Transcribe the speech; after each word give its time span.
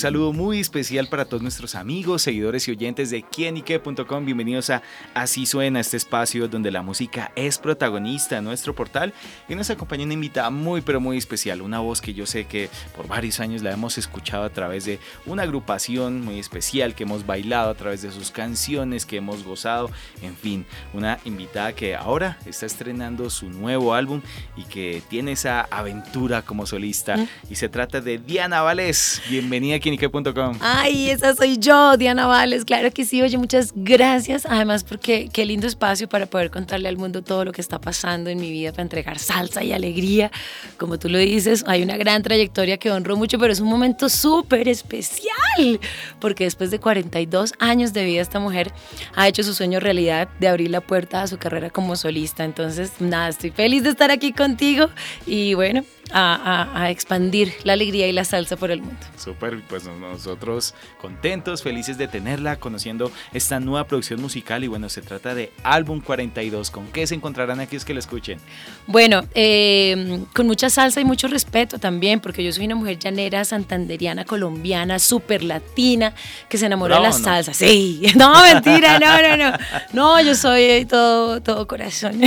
Saludo 0.00 0.32
muy 0.32 0.60
especial 0.60 1.08
para 1.08 1.26
todos 1.26 1.42
nuestros 1.42 1.74
amigos, 1.74 2.22
seguidores 2.22 2.66
y 2.66 2.70
oyentes 2.70 3.10
de 3.10 3.22
quienique.com. 3.22 4.24
Bienvenidos 4.24 4.70
a 4.70 4.80
Así 5.12 5.44
Suena, 5.44 5.78
este 5.78 5.98
espacio 5.98 6.48
donde 6.48 6.70
la 6.70 6.80
música 6.80 7.32
es 7.36 7.58
protagonista 7.58 8.38
en 8.38 8.44
nuestro 8.44 8.74
portal. 8.74 9.12
Y 9.46 9.54
nos 9.54 9.68
acompaña 9.68 10.04
una 10.04 10.14
invitada 10.14 10.48
muy, 10.48 10.80
pero 10.80 11.00
muy 11.00 11.18
especial. 11.18 11.60
Una 11.60 11.80
voz 11.80 12.00
que 12.00 12.14
yo 12.14 12.24
sé 12.24 12.46
que 12.46 12.70
por 12.96 13.08
varios 13.08 13.40
años 13.40 13.62
la 13.62 13.72
hemos 13.72 13.98
escuchado 13.98 14.44
a 14.44 14.48
través 14.48 14.86
de 14.86 15.00
una 15.26 15.42
agrupación 15.42 16.24
muy 16.24 16.38
especial 16.38 16.94
que 16.94 17.02
hemos 17.02 17.26
bailado 17.26 17.68
a 17.68 17.74
través 17.74 18.00
de 18.00 18.10
sus 18.10 18.30
canciones, 18.30 19.04
que 19.04 19.18
hemos 19.18 19.44
gozado. 19.44 19.90
En 20.22 20.34
fin, 20.34 20.64
una 20.94 21.18
invitada 21.26 21.74
que 21.74 21.94
ahora 21.94 22.38
está 22.46 22.64
estrenando 22.64 23.28
su 23.28 23.50
nuevo 23.50 23.92
álbum 23.92 24.22
y 24.56 24.64
que 24.64 25.02
tiene 25.10 25.32
esa 25.32 25.60
aventura 25.60 26.40
como 26.40 26.64
solista. 26.64 27.18
Mm. 27.18 27.28
Y 27.50 27.56
se 27.56 27.68
trata 27.68 28.00
de 28.00 28.16
Diana 28.16 28.62
Vales. 28.62 29.20
Bienvenida 29.28 29.78
aquí 29.94 30.58
Ay, 30.60 31.10
esa 31.10 31.34
soy 31.34 31.58
yo, 31.58 31.96
Diana 31.96 32.26
Vales. 32.26 32.64
Claro 32.64 32.90
que 32.90 33.04
sí, 33.04 33.22
oye, 33.22 33.38
muchas 33.38 33.72
gracias. 33.74 34.46
Además, 34.46 34.84
porque 34.84 35.28
qué 35.32 35.44
lindo 35.44 35.66
espacio 35.66 36.08
para 36.08 36.26
poder 36.26 36.50
contarle 36.50 36.88
al 36.88 36.96
mundo 36.96 37.22
todo 37.22 37.44
lo 37.44 37.52
que 37.52 37.60
está 37.60 37.80
pasando 37.80 38.30
en 38.30 38.38
mi 38.38 38.50
vida, 38.50 38.72
para 38.72 38.82
entregar 38.82 39.18
salsa 39.18 39.62
y 39.62 39.72
alegría. 39.72 40.30
Como 40.78 40.98
tú 40.98 41.08
lo 41.08 41.18
dices, 41.18 41.64
hay 41.66 41.82
una 41.82 41.96
gran 41.96 42.22
trayectoria 42.22 42.78
que 42.78 42.90
honro 42.90 43.16
mucho, 43.16 43.38
pero 43.38 43.52
es 43.52 43.60
un 43.60 43.68
momento 43.68 44.08
súper 44.08 44.68
especial, 44.68 45.80
porque 46.20 46.44
después 46.44 46.70
de 46.70 46.78
42 46.78 47.54
años 47.58 47.92
de 47.92 48.04
vida, 48.04 48.22
esta 48.22 48.40
mujer 48.40 48.72
ha 49.14 49.28
hecho 49.28 49.42
su 49.42 49.54
sueño 49.54 49.80
realidad 49.80 50.28
de 50.38 50.48
abrir 50.48 50.70
la 50.70 50.80
puerta 50.80 51.22
a 51.22 51.26
su 51.26 51.38
carrera 51.38 51.70
como 51.70 51.96
solista. 51.96 52.44
Entonces, 52.44 52.92
nada, 53.00 53.28
estoy 53.28 53.50
feliz 53.50 53.82
de 53.82 53.90
estar 53.90 54.10
aquí 54.10 54.32
contigo 54.32 54.88
y 55.26 55.54
bueno, 55.54 55.84
a, 56.12 56.88
expandir 56.90 57.52
la 57.64 57.74
alegría 57.74 58.08
y 58.08 58.12
la 58.12 58.24
salsa 58.24 58.56
por 58.56 58.70
el 58.70 58.80
mundo. 58.82 59.00
Súper, 59.16 59.60
pues 59.68 59.84
nosotros 59.84 60.74
contentos, 61.00 61.62
felices 61.62 61.98
de 61.98 62.08
tenerla, 62.08 62.56
conociendo 62.56 63.12
esta 63.32 63.60
nueva 63.60 63.86
producción 63.86 64.20
musical 64.20 64.64
y 64.64 64.68
bueno, 64.68 64.88
se 64.88 65.02
trata 65.02 65.34
de 65.34 65.52
Álbum 65.62 66.00
42. 66.00 66.70
¿Con 66.70 66.86
qué 66.88 67.06
se 67.06 67.14
encontrarán 67.14 67.60
aquellos 67.60 67.84
que 67.84 67.94
lo 67.94 68.00
escuchen? 68.00 68.38
Bueno, 68.86 69.22
eh, 69.34 70.24
con 70.34 70.46
mucha 70.46 70.70
salsa 70.70 71.00
y 71.00 71.04
mucho 71.04 71.28
respeto 71.28 71.78
también, 71.78 72.20
porque 72.20 72.42
yo 72.42 72.52
soy 72.52 72.66
una 72.66 72.74
mujer 72.74 72.98
llanera, 72.98 73.44
santanderiana, 73.44 74.24
colombiana, 74.24 74.98
súper 74.98 75.42
latina, 75.42 76.14
que 76.48 76.58
se 76.58 76.66
enamoró 76.66 76.96
de 76.96 77.02
la 77.02 77.12
salsa. 77.12 77.54
Sí, 77.54 78.02
no, 78.16 78.42
mentira, 78.42 78.98
no, 78.98 79.22
no, 79.22 79.36
no. 79.36 79.58
No, 79.92 80.20
yo 80.22 80.34
soy 80.34 80.84
todo, 80.86 81.40
todo 81.40 81.66
corazón. 81.66 82.20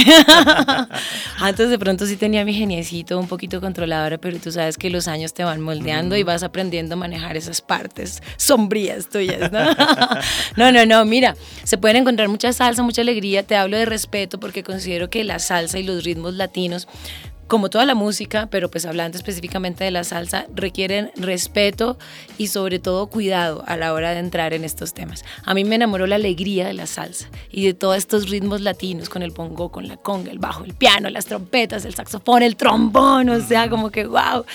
Antes 1.39 1.70
de 1.70 1.80
pronto 1.80 2.06
sí 2.06 2.16
tenía 2.16 2.45
mi 2.45 2.54
geniecito 2.54 3.20
un 3.20 3.28
poquito 3.28 3.59
con 3.61 3.72
controladora, 3.73 4.19
pero 4.19 4.38
tú 4.38 4.52
sabes 4.52 4.77
que 4.77 4.91
los 4.91 5.07
años 5.07 5.33
te 5.33 5.43
van 5.43 5.59
moldeando 5.59 6.16
y 6.16 6.21
vas 6.21 6.43
aprendiendo 6.43 6.93
a 6.93 6.97
manejar 6.97 7.35
esas 7.35 7.59
partes 7.59 8.21
sombrías 8.38 9.09
tuyas, 9.09 9.52
¿no? 9.52 9.61
no, 10.57 10.71
no, 10.71 10.85
no, 10.85 11.03
mira, 11.05 11.35
se 11.63 11.80
pueden 11.80 11.97
encontrar 11.97 12.30
mucha 12.30 12.53
salsa, 12.53 12.83
mucha 12.83 13.02
alegría, 13.02 13.41
te 13.41 13.55
hablo 13.55 13.75
de 13.75 13.85
respeto 13.85 14.39
porque 14.39 14.61
considero 14.63 15.09
que 15.09 15.23
la 15.23 15.39
salsa 15.39 15.80
y 15.80 15.83
los 15.83 16.03
ritmos 16.03 16.35
latinos 16.35 16.88
como 17.53 17.69
toda 17.69 17.85
la 17.85 17.93
música, 17.93 18.47
pero 18.49 18.71
pues 18.71 18.83
hablando 18.83 19.15
específicamente 19.15 19.83
de 19.83 19.91
la 19.91 20.03
salsa, 20.03 20.47
requieren 20.55 21.11
respeto 21.15 21.99
y 22.39 22.47
sobre 22.47 22.79
todo 22.79 23.05
cuidado 23.05 23.63
a 23.67 23.77
la 23.77 23.93
hora 23.93 24.09
de 24.09 24.17
entrar 24.17 24.55
en 24.55 24.63
estos 24.63 24.95
temas. 24.95 25.23
A 25.45 25.53
mí 25.53 25.63
me 25.63 25.75
enamoró 25.75 26.08
la 26.08 26.15
alegría 26.15 26.65
de 26.65 26.73
la 26.73 26.87
salsa 26.87 27.30
y 27.52 27.67
de 27.67 27.75
todos 27.75 27.97
estos 27.97 28.27
ritmos 28.27 28.61
latinos 28.61 29.08
con 29.08 29.21
el 29.21 29.30
bongo, 29.30 29.69
con 29.69 29.87
la 29.87 29.97
conga, 29.97 30.31
el 30.31 30.39
bajo, 30.39 30.63
el 30.63 30.73
piano, 30.73 31.11
las 31.11 31.27
trompetas, 31.27 31.86
el 31.86 31.93
saxofón, 31.93 32.42
el 32.42 32.55
trombón, 32.55 33.30
o 33.30 33.39
sea, 33.39 33.69
como 33.69 33.92
que 33.92 34.08
wow. 34.08 34.45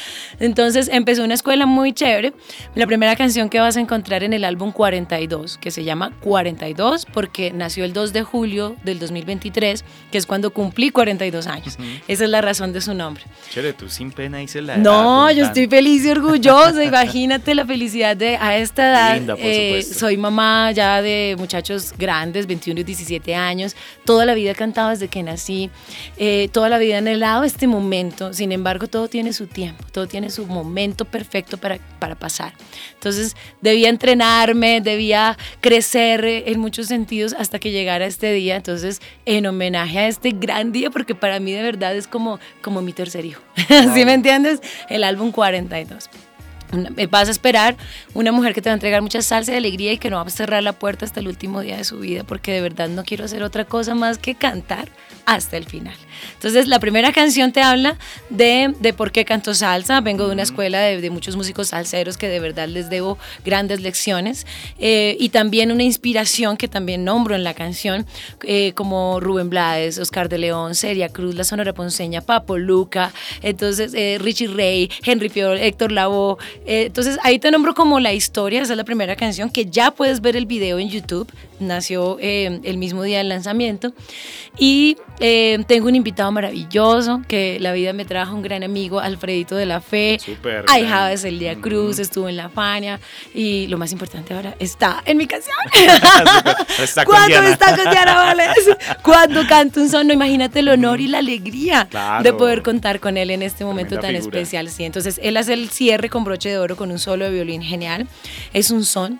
Entonces 0.40 0.88
empezó 0.92 1.22
una 1.22 1.34
escuela 1.34 1.66
muy 1.66 1.92
chévere. 1.92 2.32
La 2.74 2.88
primera 2.88 3.14
canción 3.14 3.48
que 3.48 3.60
vas 3.60 3.76
a 3.76 3.80
encontrar 3.80 4.24
en 4.24 4.32
el 4.32 4.42
álbum 4.42 4.72
42, 4.72 5.58
que 5.58 5.70
se 5.70 5.84
llama 5.84 6.18
42 6.18 7.06
porque 7.06 7.52
nació 7.52 7.84
el 7.84 7.92
2 7.92 8.12
de 8.12 8.24
julio 8.24 8.74
del 8.82 8.98
2023, 8.98 9.84
que 10.10 10.18
es 10.18 10.26
cuando 10.26 10.52
cumplí 10.52 10.90
42 10.90 11.46
años. 11.46 11.78
Esa 12.08 12.24
es 12.24 12.30
la 12.30 12.40
razón 12.40 12.72
de 12.72 12.80
su 12.80 12.87
nombre. 12.94 13.24
Chévere, 13.50 13.72
tú 13.72 13.88
sin 13.88 14.12
pena 14.12 14.42
hice 14.42 14.62
la 14.62 14.76
No, 14.76 15.30
yo 15.30 15.44
estoy 15.44 15.66
feliz 15.66 16.04
y 16.04 16.10
orgullosa. 16.10 16.84
Imagínate 16.84 17.54
la 17.54 17.66
felicidad 17.66 18.16
de 18.16 18.36
a 18.36 18.56
esta 18.56 18.90
edad. 18.90 19.36
Eh, 19.38 19.82
soy 19.82 20.16
mamá 20.16 20.72
ya 20.72 21.02
de 21.02 21.36
muchachos 21.38 21.94
grandes, 21.96 22.46
21 22.46 22.80
y 22.80 22.84
17 22.84 23.34
años. 23.34 23.76
Toda 24.04 24.24
la 24.24 24.34
vida 24.34 24.52
he 24.52 24.54
cantado 24.54 24.90
desde 24.90 25.08
que 25.08 25.22
nací. 25.22 25.70
Eh, 26.16 26.48
toda 26.52 26.68
la 26.68 26.78
vida 26.78 26.94
he 26.94 26.98
anhelado 26.98 27.44
este 27.44 27.66
momento. 27.66 28.32
Sin 28.32 28.52
embargo, 28.52 28.86
todo 28.86 29.08
tiene 29.08 29.32
su 29.32 29.46
tiempo, 29.46 29.84
todo 29.92 30.06
tiene 30.06 30.30
su 30.30 30.46
momento 30.46 31.04
perfecto 31.04 31.58
para, 31.58 31.78
para 31.98 32.14
pasar. 32.14 32.52
Entonces, 32.94 33.36
debía 33.60 33.88
entrenarme, 33.88 34.80
debía 34.80 35.36
crecer 35.60 36.24
en 36.24 36.58
muchos 36.58 36.86
sentidos 36.86 37.34
hasta 37.38 37.58
que 37.58 37.70
llegara 37.70 38.06
este 38.06 38.32
día. 38.32 38.56
Entonces, 38.56 39.00
en 39.26 39.46
homenaje 39.46 39.98
a 39.98 40.08
este 40.08 40.30
gran 40.30 40.72
día, 40.72 40.90
porque 40.90 41.14
para 41.14 41.40
mí 41.40 41.52
de 41.52 41.62
verdad 41.62 41.96
es 41.96 42.06
como 42.06 42.38
como 42.68 42.82
mi 42.82 42.92
tercer 42.92 43.24
hijo. 43.24 43.40
¿Sí 43.94 44.04
me 44.04 44.12
entiendes? 44.12 44.60
El 44.90 45.02
álbum 45.02 45.32
42. 45.32 46.10
Vas 47.10 47.28
a 47.28 47.30
esperar 47.30 47.78
una 48.12 48.30
mujer 48.30 48.52
que 48.52 48.60
te 48.60 48.68
va 48.68 48.72
a 48.72 48.74
entregar 48.74 49.00
mucha 49.00 49.22
salsa 49.22 49.54
y 49.54 49.56
alegría 49.56 49.94
y 49.94 49.96
que 49.96 50.10
no 50.10 50.16
va 50.16 50.22
a 50.22 50.28
cerrar 50.28 50.62
la 50.62 50.74
puerta 50.74 51.06
hasta 51.06 51.20
el 51.20 51.28
último 51.28 51.62
día 51.62 51.78
de 51.78 51.84
su 51.84 51.98
vida, 51.98 52.24
porque 52.24 52.52
de 52.52 52.60
verdad 52.60 52.90
no 52.90 53.04
quiero 53.04 53.24
hacer 53.24 53.42
otra 53.42 53.64
cosa 53.64 53.94
más 53.94 54.18
que 54.18 54.34
cantar 54.34 54.90
hasta 55.24 55.56
el 55.56 55.64
final. 55.64 55.96
Entonces, 56.34 56.68
la 56.68 56.78
primera 56.78 57.12
canción 57.12 57.52
te 57.52 57.60
habla 57.60 57.96
de, 58.30 58.74
de 58.80 58.92
por 58.92 59.12
qué 59.12 59.24
canto 59.24 59.54
salsa. 59.54 60.00
Vengo 60.00 60.26
de 60.26 60.32
una 60.32 60.42
escuela 60.42 60.80
de, 60.80 61.00
de, 61.00 61.10
muchos 61.10 61.36
músicos 61.36 61.68
salseros 61.68 62.16
que 62.16 62.28
de 62.28 62.40
verdad 62.40 62.68
les 62.68 62.90
debo 62.90 63.18
grandes 63.44 63.80
lecciones. 63.80 64.46
Eh, 64.78 65.16
y 65.18 65.30
también 65.30 65.72
una 65.72 65.82
inspiración 65.82 66.56
que 66.56 66.68
también 66.68 67.04
nombro 67.04 67.34
en 67.34 67.44
la 67.44 67.54
canción, 67.54 68.06
eh, 68.44 68.72
como 68.74 69.20
Rubén 69.20 69.50
Blades, 69.50 69.98
Oscar 69.98 70.28
de 70.28 70.38
León, 70.38 70.74
Seria 70.74 71.08
Cruz, 71.08 71.34
La 71.34 71.44
Sonora 71.44 71.72
Ponceña, 71.72 72.20
Papo 72.20 72.56
Luca, 72.56 73.12
entonces 73.42 73.92
eh, 73.94 74.18
Richie 74.20 74.48
Ray, 74.48 74.90
Henry 75.04 75.28
Piol, 75.28 75.58
Héctor 75.58 75.92
Lavoe. 75.92 76.36
entonces, 76.66 77.18
ahí 77.22 77.38
te 77.38 77.50
nombro 77.50 77.74
como 77.74 78.00
la 78.00 78.12
historia. 78.12 78.62
Esa 78.62 78.72
es 78.72 78.76
la 78.76 78.84
primera 78.84 79.16
canción 79.16 79.50
que 79.50 79.66
ya 79.66 79.90
puedes 79.90 80.20
ver 80.20 80.36
el 80.36 80.46
video 80.46 80.78
en 80.78 80.88
YouTube. 80.88 81.28
Nació 81.60 82.18
el 82.20 82.78
mismo 82.78 83.02
día 83.02 83.18
del 83.18 83.28
lanzamiento. 83.28 83.92
Y 84.58 84.96
eh, 85.20 85.62
tengo 85.66 85.88
un 85.88 85.94
invitado 85.94 86.30
maravilloso 86.32 87.22
que 87.26 87.58
la 87.60 87.72
vida 87.72 87.92
me 87.92 88.04
trajo, 88.04 88.34
un 88.34 88.42
gran 88.42 88.62
amigo, 88.62 89.00
Alfredito 89.00 89.56
de 89.56 89.66
la 89.66 89.80
Fe. 89.80 90.18
Super. 90.24 90.64
Ahijado 90.68 91.08
de 91.08 91.16
Celia 91.16 91.56
Cruz, 91.56 91.98
estuvo 91.98 92.28
en 92.28 92.36
La 92.36 92.48
Fania 92.48 93.00
y 93.34 93.66
lo 93.68 93.78
más 93.78 93.92
importante 93.92 94.34
ahora 94.34 94.54
está 94.58 95.02
en 95.04 95.16
mi 95.16 95.26
canción. 95.26 95.56
está 96.82 97.04
Cuando 97.04 97.42
está 97.42 97.76
con 97.76 97.90
Diana 97.90 98.14
Vales, 98.14 98.48
cuando 99.02 99.46
canto 99.46 99.80
un 99.80 99.88
son, 99.88 100.06
no 100.06 100.12
imagínate 100.12 100.60
el 100.60 100.68
honor 100.68 101.00
y 101.00 101.08
la 101.08 101.18
alegría 101.18 101.88
de 102.22 102.32
poder 102.32 102.62
contar 102.62 103.00
con 103.00 103.16
él 103.16 103.30
en 103.30 103.42
este 103.42 103.64
momento 103.64 103.98
tan 103.98 104.14
especial. 104.14 104.68
Sí, 104.70 104.84
entonces 104.84 105.20
él 105.22 105.36
hace 105.36 105.54
el 105.54 105.70
cierre 105.70 106.08
con 106.08 106.24
broche 106.24 106.48
de 106.48 106.58
oro 106.58 106.76
con 106.76 106.90
un 106.90 106.98
solo 106.98 107.24
de 107.24 107.30
violín 107.30 107.62
genial. 107.62 108.08
Es 108.52 108.70
un 108.70 108.84
son 108.84 109.18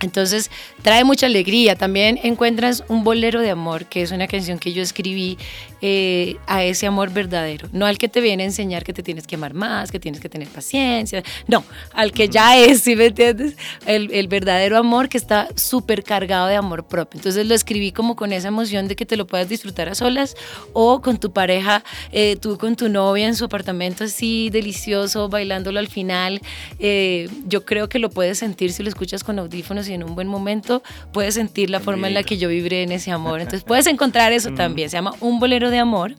entonces 0.00 0.50
trae 0.82 1.04
mucha 1.04 1.26
alegría. 1.26 1.76
También 1.76 2.18
encuentras 2.22 2.84
un 2.88 3.04
bolero 3.04 3.40
de 3.40 3.50
amor, 3.50 3.86
que 3.86 4.02
es 4.02 4.12
una 4.12 4.28
canción 4.28 4.58
que 4.58 4.72
yo 4.72 4.82
escribí 4.82 5.38
eh, 5.80 6.36
a 6.46 6.64
ese 6.64 6.86
amor 6.86 7.10
verdadero. 7.12 7.68
No 7.72 7.86
al 7.86 7.98
que 7.98 8.08
te 8.08 8.20
viene 8.20 8.42
a 8.42 8.46
enseñar 8.46 8.84
que 8.84 8.92
te 8.92 9.02
tienes 9.02 9.26
que 9.26 9.36
amar 9.36 9.54
más, 9.54 9.90
que 9.90 10.00
tienes 10.00 10.20
que 10.20 10.28
tener 10.28 10.48
paciencia. 10.48 11.22
No, 11.46 11.64
al 11.92 12.12
que 12.12 12.28
ya 12.28 12.56
es, 12.56 12.80
¿sí 12.80 12.96
me 12.96 13.06
entiendes? 13.06 13.56
El, 13.86 14.10
el 14.12 14.28
verdadero 14.28 14.78
amor 14.78 15.08
que 15.08 15.18
está 15.18 15.48
súper 15.54 16.02
cargado 16.02 16.48
de 16.48 16.56
amor 16.56 16.86
propio. 16.86 17.18
Entonces 17.18 17.46
lo 17.46 17.54
escribí 17.54 17.92
como 17.92 18.16
con 18.16 18.32
esa 18.32 18.48
emoción 18.48 18.88
de 18.88 18.96
que 18.96 19.06
te 19.06 19.16
lo 19.16 19.26
puedas 19.26 19.48
disfrutar 19.48 19.88
a 19.88 19.94
solas 19.94 20.36
o 20.72 21.00
con 21.00 21.18
tu 21.18 21.32
pareja, 21.32 21.84
eh, 22.12 22.36
tú 22.36 22.58
con 22.58 22.76
tu 22.76 22.88
novia 22.88 23.26
en 23.26 23.34
su 23.34 23.44
apartamento 23.44 24.04
así 24.04 24.50
delicioso, 24.50 25.28
bailándolo 25.28 25.78
al 25.78 25.88
final. 25.88 26.40
Eh, 26.78 27.28
yo 27.46 27.64
creo 27.64 27.88
que 27.88 27.98
lo 27.98 28.10
puedes 28.10 28.38
sentir 28.38 28.72
si 28.72 28.82
lo 28.82 28.88
escuchas 28.88 29.24
con 29.24 29.38
audífonos 29.38 29.88
y 29.88 29.94
en 29.94 30.04
un 30.04 30.14
buen 30.14 30.28
momento 30.28 30.82
puedes 31.12 31.34
sentir 31.34 31.70
la 31.70 31.80
forma 31.80 32.08
en 32.08 32.14
la 32.14 32.22
que 32.22 32.38
yo 32.38 32.48
vibré 32.48 32.82
en 32.82 32.92
ese 32.92 33.10
amor. 33.10 33.40
Entonces 33.40 33.64
puedes 33.66 33.86
encontrar 33.86 34.32
eso 34.32 34.52
también. 34.52 34.90
Se 34.90 34.96
llama 34.96 35.14
Un 35.20 35.40
Bolero 35.40 35.67
de 35.70 35.78
Amor 35.78 36.14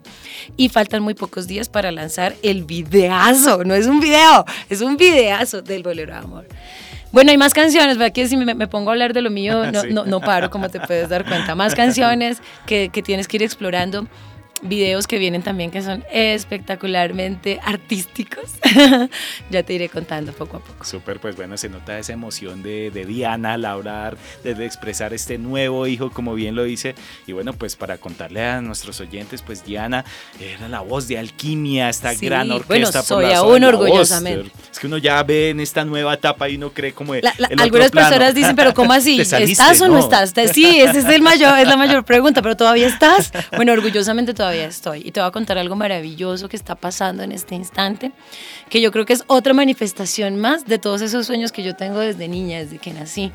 y 0.57 0.69
faltan 0.69 1.03
muy 1.03 1.13
pocos 1.13 1.47
días 1.47 1.69
para 1.69 1.91
lanzar 1.91 2.35
el 2.43 2.63
videazo. 2.63 3.63
No 3.63 3.73
es 3.75 3.87
un 3.87 3.99
video, 3.99 4.45
es 4.69 4.81
un 4.81 4.97
videazo 4.97 5.61
del 5.61 5.83
Bolero 5.83 6.13
de 6.13 6.19
Amor. 6.19 6.47
Bueno, 7.11 7.31
hay 7.31 7.37
más 7.37 7.53
canciones, 7.53 7.97
¿verdad? 7.97 8.13
Que 8.13 8.27
si 8.27 8.37
me, 8.37 8.67
pongo 8.67 8.89
a 8.89 8.93
hablar 8.93 9.13
de 9.13 9.21
lo 9.21 9.31
mío, 9.31 9.65
no, 9.71 9.83
no, 9.83 10.05
no, 10.05 10.19
paro, 10.21 10.49
como 10.49 10.69
te 10.69 10.79
puedes 10.79 11.09
dar 11.09 11.25
cuenta. 11.25 11.55
Más 11.55 11.75
canciones 11.75 12.41
que, 12.65 12.89
que 12.89 13.01
tienes 13.01 13.27
que 13.27 13.37
ir 13.37 13.43
explorando 13.43 14.07
videos 14.61 15.07
que 15.07 15.17
vienen 15.17 15.41
también 15.41 15.71
que 15.71 15.81
son 15.81 16.03
espectacularmente 16.11 17.59
artísticos. 17.63 18.51
ya 19.49 19.63
te 19.63 19.73
iré 19.73 19.89
contando 19.89 20.33
poco 20.33 20.57
a 20.57 20.59
poco. 20.59 20.83
Súper, 20.83 21.19
pues 21.19 21.35
bueno, 21.35 21.57
se 21.57 21.69
nota 21.69 21.97
esa 21.97 22.13
emoción 22.13 22.61
de, 22.63 22.91
de 22.91 23.05
Diana 23.05 23.53
al 23.53 23.65
hablar, 23.65 24.17
de, 24.43 24.65
expresar 24.65 25.13
este 25.13 25.37
nuevo 25.37 25.87
hijo, 25.87 26.11
como 26.11 26.33
bien 26.35 26.55
lo 26.55 26.63
dice. 26.63 26.95
Y 27.27 27.31
bueno, 27.31 27.53
pues 27.53 27.75
para 27.75 27.97
contarle 27.97 28.45
a 28.45 28.61
nuestros 28.61 28.99
oyentes, 28.99 29.41
pues 29.41 29.63
Diana 29.63 30.05
era 30.39 30.67
la 30.67 30.81
voz 30.81 31.07
de 31.07 31.17
Alquimia, 31.17 31.89
esta 31.89 32.13
gran 32.13 32.51
orquesta. 32.51 33.01
Bueno, 33.01 33.03
soy 33.03 33.33
aún 33.33 33.63
orgullosamente. 33.63 34.51
Es 34.71 34.79
que 34.79 34.87
uno 34.87 34.97
ya 34.97 35.21
ve 35.23 35.49
en 35.49 35.59
esta 35.59 35.85
nueva 35.85 36.13
etapa 36.13 36.49
y 36.49 36.55
uno 36.55 36.71
cree 36.71 36.93
como... 36.93 37.13
algunas 37.57 37.91
personas 37.91 38.35
dicen, 38.35 38.55
pero 38.55 38.73
¿cómo 38.73 38.93
así? 38.99 39.21
¿Estás 39.21 39.81
o 39.81 39.87
no, 39.87 39.99
estás? 39.99 40.33
Sí, 40.53 40.79
esa 40.79 40.99
es, 40.99 41.05
el 41.05 41.21
mayor, 41.21 41.57
es 41.59 41.67
la 41.67 41.77
mayor 41.77 42.03
pregunta, 42.03 42.41
pero 42.41 42.55
¿todavía 42.55 42.87
estás? 42.87 43.31
Bueno, 43.55 43.73
orgullosamente 43.73 44.33
todavía 44.33 44.48
todavía 44.49 44.67
estoy. 44.67 45.01
Y 45.05 45.11
te 45.11 45.19
voy 45.19 45.27
a 45.27 45.31
contar 45.31 45.57
algo 45.57 45.75
maravilloso 45.75 46.49
que 46.49 46.55
está 46.55 46.75
pasando 46.75 47.23
en 47.23 47.31
este 47.31 47.55
instante, 47.55 48.11
que 48.69 48.81
yo 48.81 48.91
creo 48.91 49.05
que 49.05 49.13
es 49.13 49.23
otra 49.27 49.53
manifestación 49.53 50.37
más 50.37 50.65
de 50.65 50.79
todos 50.79 51.01
esos 51.01 51.25
sueños 51.25 51.51
que 51.51 51.63
yo 51.63 51.75
tengo 51.75 51.99
desde 51.99 52.27
niña, 52.27 52.59
desde 52.59 52.77
que 52.77 52.93
nací. 52.93 53.31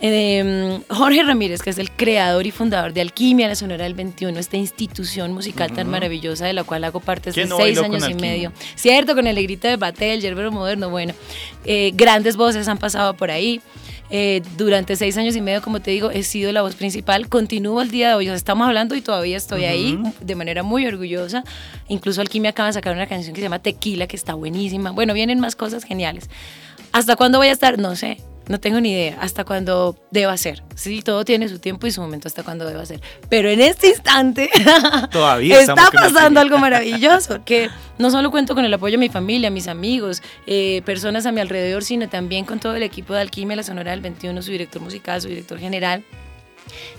Eh, 0.00 0.80
Jorge 0.90 1.22
Ramírez, 1.22 1.62
que 1.62 1.70
es 1.70 1.78
el 1.78 1.90
creador 1.90 2.46
y 2.46 2.50
fundador 2.50 2.92
de 2.92 3.00
Alquimia, 3.00 3.48
la 3.48 3.54
Sonora 3.54 3.84
del 3.84 3.94
21, 3.94 4.38
esta 4.38 4.56
institución 4.56 5.32
musical 5.32 5.72
tan 5.72 5.88
maravillosa 5.88 6.44
de 6.46 6.52
la 6.52 6.64
cual 6.64 6.84
hago 6.84 7.00
parte 7.00 7.30
desde 7.30 7.56
seis 7.56 7.78
años 7.78 8.06
y 8.08 8.14
medio. 8.14 8.52
Cierto, 8.74 9.14
con 9.14 9.26
el 9.26 9.36
negrito 9.36 9.68
de 9.68 9.76
Batel, 9.76 10.20
Yerbero 10.20 10.52
Moderno, 10.52 10.90
bueno, 10.90 11.14
eh, 11.64 11.92
grandes 11.94 12.36
voces 12.36 12.68
han 12.68 12.78
pasado 12.78 13.14
por 13.14 13.30
ahí. 13.30 13.62
Eh, 14.16 14.42
durante 14.56 14.94
seis 14.94 15.18
años 15.18 15.34
y 15.34 15.40
medio, 15.40 15.60
como 15.60 15.80
te 15.80 15.90
digo, 15.90 16.12
he 16.12 16.22
sido 16.22 16.52
la 16.52 16.62
voz 16.62 16.76
principal. 16.76 17.28
Continúo 17.28 17.82
el 17.82 17.90
día 17.90 18.10
de 18.10 18.14
hoy. 18.14 18.28
estamos 18.28 18.64
hablando 18.64 18.94
y 18.94 19.00
todavía 19.00 19.36
estoy 19.36 19.64
ahí 19.64 19.98
de 20.20 20.36
manera 20.36 20.62
muy 20.62 20.86
orgullosa. 20.86 21.42
Incluso 21.88 22.20
Alquimia 22.20 22.50
acaba 22.50 22.68
de 22.68 22.74
sacar 22.74 22.94
una 22.94 23.08
canción 23.08 23.34
que 23.34 23.40
se 23.40 23.46
llama 23.46 23.58
Tequila, 23.58 24.06
que 24.06 24.14
está 24.14 24.34
buenísima. 24.34 24.92
Bueno, 24.92 25.14
vienen 25.14 25.40
más 25.40 25.56
cosas 25.56 25.82
geniales. 25.82 26.30
¿Hasta 26.92 27.16
cuándo 27.16 27.38
voy 27.38 27.48
a 27.48 27.52
estar? 27.52 27.76
No 27.76 27.96
sé. 27.96 28.18
No 28.48 28.60
tengo 28.60 28.80
ni 28.80 28.92
idea 28.92 29.16
hasta 29.20 29.44
cuándo 29.44 29.96
deba 30.10 30.36
ser. 30.36 30.62
Sí, 30.74 31.02
todo 31.02 31.24
tiene 31.24 31.48
su 31.48 31.58
tiempo 31.58 31.86
y 31.86 31.90
su 31.90 32.00
momento 32.00 32.28
hasta 32.28 32.42
cuándo 32.42 32.66
deba 32.66 32.84
ser. 32.84 33.00
Pero 33.28 33.48
en 33.48 33.60
este 33.60 33.88
instante 33.88 34.50
todavía 35.10 35.60
está 35.60 35.90
pasando 35.90 36.40
algo 36.40 36.58
maravilloso, 36.58 37.42
que 37.46 37.70
no 37.98 38.10
solo 38.10 38.30
cuento 38.30 38.54
con 38.54 38.64
el 38.64 38.74
apoyo 38.74 38.92
de 38.92 38.98
mi 38.98 39.08
familia, 39.08 39.50
mis 39.50 39.68
amigos, 39.68 40.22
eh, 40.46 40.82
personas 40.84 41.24
a 41.26 41.32
mi 41.32 41.40
alrededor, 41.40 41.84
sino 41.84 42.08
también 42.08 42.44
con 42.44 42.60
todo 42.60 42.76
el 42.76 42.82
equipo 42.82 43.14
de 43.14 43.22
Alquimia, 43.22 43.56
la 43.56 43.62
Sonora 43.62 43.92
del 43.92 44.00
21, 44.00 44.42
su 44.42 44.50
director 44.50 44.82
musical, 44.82 45.20
su 45.20 45.28
director 45.28 45.58
general 45.58 46.04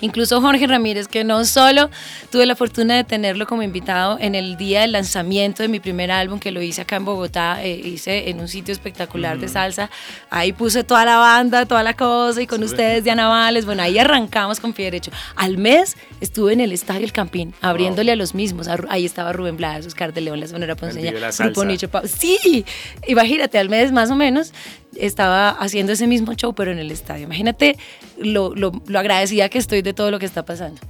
Incluso 0.02 0.42
Jorge 0.42 0.68
Ramírez, 0.68 1.08
que 1.08 1.24
no 1.24 1.46
solo 1.46 1.90
tuve 2.32 2.46
la 2.46 2.56
fortuna 2.56 2.96
de 2.96 3.04
tenerlo 3.04 3.46
como 3.48 3.64
invitado 3.64 4.18
en 4.20 4.36
el 4.36 4.58
día 4.58 4.82
del 4.82 4.92
lanzamiento 4.92 5.64
de 5.64 5.70
mi 5.70 5.80
primer 5.80 6.12
álbum, 6.12 6.40
que 6.40 6.52
lo 6.52 6.62
hice 6.62 6.82
acá 6.82 6.98
en 6.98 7.06
Bogotá, 7.06 7.64
eh, 7.64 7.82
hice 7.84 8.30
en 8.30 8.40
un 8.40 8.48
sitio 8.48 8.72
espectacular 8.72 9.40
de 9.40 9.48
salsa, 9.48 9.90
ahí 10.30 10.54
puse 10.54 10.84
toda 10.84 11.06
la 11.06 11.18
banda, 11.18 11.66
toda 11.66 11.84
la 11.84 11.96
cosa, 11.96 12.42
y 12.42 12.48
con 12.48 12.64
ustedes, 12.64 13.04
Diana 13.04 13.28
Vales, 13.28 13.66
bueno, 13.66 13.84
ahí 13.84 13.98
arrancamos 13.98 14.60
con 14.60 14.74
pie 14.74 14.86
derecho. 14.86 15.12
Al 15.36 15.58
mes 15.58 15.96
estuve 16.22 16.54
en 16.54 16.62
el 16.62 16.72
Estadio 16.72 17.06
El 17.06 17.14
Campín, 17.14 17.54
abriéndole 17.62 18.12
a 18.12 18.16
los 18.16 18.34
mismos, 18.34 18.68
ahí 18.90 19.06
estaba 19.06 19.34
Rubén 19.34 19.58
Blas, 19.58 19.86
Oscar 19.86 20.14
de 20.14 20.22
León, 20.22 20.40
La 20.40 20.48
Sonora 20.48 20.76
Ponceña, 20.76 21.12
Grupo 21.40 21.66
Nicho 21.66 21.90
Sí, 22.06 22.66
imagínate, 23.08 23.58
al 23.58 23.70
mes 23.70 23.92
más 23.92 24.12
o 24.12 24.16
menos, 24.16 24.54
estaba 24.96 25.50
haciendo 25.50 25.94
ese 25.94 26.08
mismo 26.08 26.34
show, 26.34 26.54
pero 26.54 26.72
en 26.72 26.80
el 26.80 26.92
estadio. 26.92 27.26
Imagínate 27.26 27.78
lo, 28.18 28.54
lo, 28.56 28.72
agradecida 28.98 29.50
que 29.50 29.58
estoy 29.58 29.82
de 29.82 29.94
todo 29.94 30.12
lo 30.12 30.20
que 30.20 30.26
está 30.26 30.46
pasando. 30.46 30.82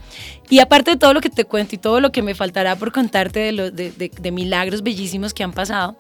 Y 0.49 0.59
aparte 0.59 0.91
de 0.91 0.97
todo 0.97 1.13
lo 1.13 1.21
que 1.21 1.29
te 1.29 1.45
cuento 1.45 1.75
y 1.75 1.77
todo 1.77 1.99
lo 1.99 2.11
que 2.11 2.21
me 2.21 2.35
faltará 2.35 2.75
por 2.75 2.91
contarte 2.91 3.51
de, 3.51 3.71
de, 3.71 3.91
de, 4.09 4.31
milagros 4.31 4.83
bellísimos 4.83 5.33
que 5.33 5.43
han 5.43 5.53
pasado, 5.53 5.95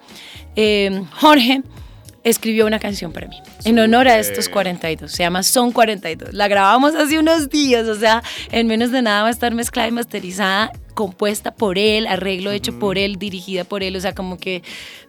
eh, 0.55 1.03
Jorge 1.13 1.61
escribió 2.23 2.65
una 2.65 2.79
canción 2.79 3.11
para 3.11 3.27
mí 3.27 3.37
en 3.65 3.77
honor 3.77 4.07
a 4.07 4.17
estos 4.19 4.49
42. 4.49 5.11
Se 5.11 5.23
llama 5.23 5.43
Son 5.43 5.71
42. 5.71 6.33
La 6.33 6.47
grabamos 6.47 6.95
hace 6.95 7.19
unos 7.19 7.49
días, 7.49 7.87
o 7.87 7.95
sea, 7.95 8.23
en 8.51 8.67
menos 8.67 8.91
de 8.91 9.01
nada 9.01 9.23
va 9.23 9.27
a 9.27 9.31
estar 9.31 9.53
mezclada 9.53 9.87
y 9.87 9.91
masterizada 9.91 10.71
compuesta 10.95 11.53
por 11.53 11.77
él, 11.77 12.07
arreglo 12.07 12.49
hecho 12.49 12.79
por 12.79 12.97
él, 12.97 13.17
dirigida 13.17 13.65
por 13.65 13.83
él, 13.83 13.95
o 13.95 13.99
sea, 13.99 14.15
como 14.15 14.39
que 14.39 14.63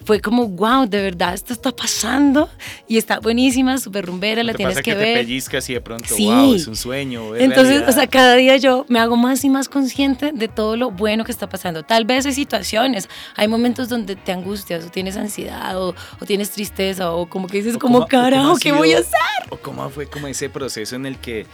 fue 0.04 0.20
como, 0.20 0.48
wow, 0.48 0.86
de 0.86 1.00
verdad, 1.00 1.32
esto 1.32 1.52
está 1.52 1.74
pasando 1.74 2.50
y 2.86 2.98
está 2.98 3.20
buenísima, 3.20 3.78
súper 3.78 4.04
rumbera, 4.04 4.42
la 4.42 4.52
tienes 4.52 4.82
que, 4.82 4.94
ver. 4.94 5.18
Te 5.18 5.24
pellizcas 5.24 5.70
y 5.70 5.74
de 5.74 5.80
pronto, 5.80 6.14
wow, 6.18 6.54
es 6.54 6.66
un 6.66 6.76
sueño. 6.76 7.34
Entonces, 7.36 7.84
o 7.88 7.92
sea, 7.92 8.06
cada 8.06 8.34
día 8.34 8.56
yo 8.58 8.84
me 8.88 8.98
hago 8.98 9.16
más 9.16 9.44
y 9.44 9.48
más 9.48 9.68
consciente 9.68 10.32
de 10.32 10.48
todo 10.48 10.76
lo 10.76 10.90
bueno 10.90 11.24
que 11.24 11.32
está 11.32 11.48
pasando. 11.48 11.82
Tal 11.82 12.04
vez 12.04 12.26
hay 12.26 12.34
situaciones, 12.34 13.08
hay 13.36 13.48
momentos 13.48 13.88
donde 13.88 14.16
te 14.16 14.32
angustias 14.32 14.84
o 14.84 14.90
tienes 14.90 15.16
ansiedad 15.16 15.80
o, 15.80 15.94
tienes 16.26 16.50
tristeza 16.50 17.12
o 17.12 17.26
como 17.26 17.46
que 17.46 17.58
dices, 17.58 17.78
como, 17.78 18.06
carajo, 18.06 18.56
¿qué 18.56 18.72
voy 18.72 18.92
a 18.92 18.98
hacer? 18.98 19.12
O 19.50 19.56
cómo 19.56 19.88
fue 19.88 20.06
como 20.06 20.26
ese 20.26 20.50
proceso 20.50 20.96
en 20.96 21.06
el 21.06 21.18
que 21.18 21.46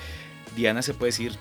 Diana 0.56 0.82
se 0.82 0.94
puede 0.94 1.10
decir, 1.12 1.38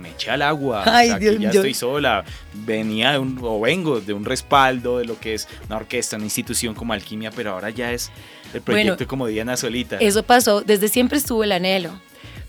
me 0.00 0.10
eché 0.10 0.30
al 0.30 0.42
agua, 0.42 0.82
Ay, 0.86 1.14
Dios, 1.18 1.38
ya 1.38 1.50
estoy 1.50 1.74
sola, 1.74 2.24
venía 2.52 3.12
de 3.12 3.18
un, 3.18 3.38
o 3.42 3.60
vengo 3.60 4.00
de 4.00 4.12
un 4.12 4.24
respaldo 4.24 4.98
de 4.98 5.04
lo 5.04 5.18
que 5.18 5.34
es 5.34 5.48
una 5.66 5.76
orquesta, 5.76 6.16
una 6.16 6.24
institución 6.24 6.74
como 6.74 6.92
Alquimia, 6.92 7.30
pero 7.30 7.52
ahora 7.52 7.70
ya 7.70 7.92
es 7.92 8.10
el 8.52 8.62
proyecto 8.62 9.06
como 9.06 9.26
Diana 9.26 9.56
Solita. 9.56 9.96
Eso 9.98 10.22
pasó, 10.22 10.62
desde 10.62 10.88
siempre 10.88 11.18
estuvo 11.18 11.44
el 11.44 11.52
anhelo, 11.52 11.92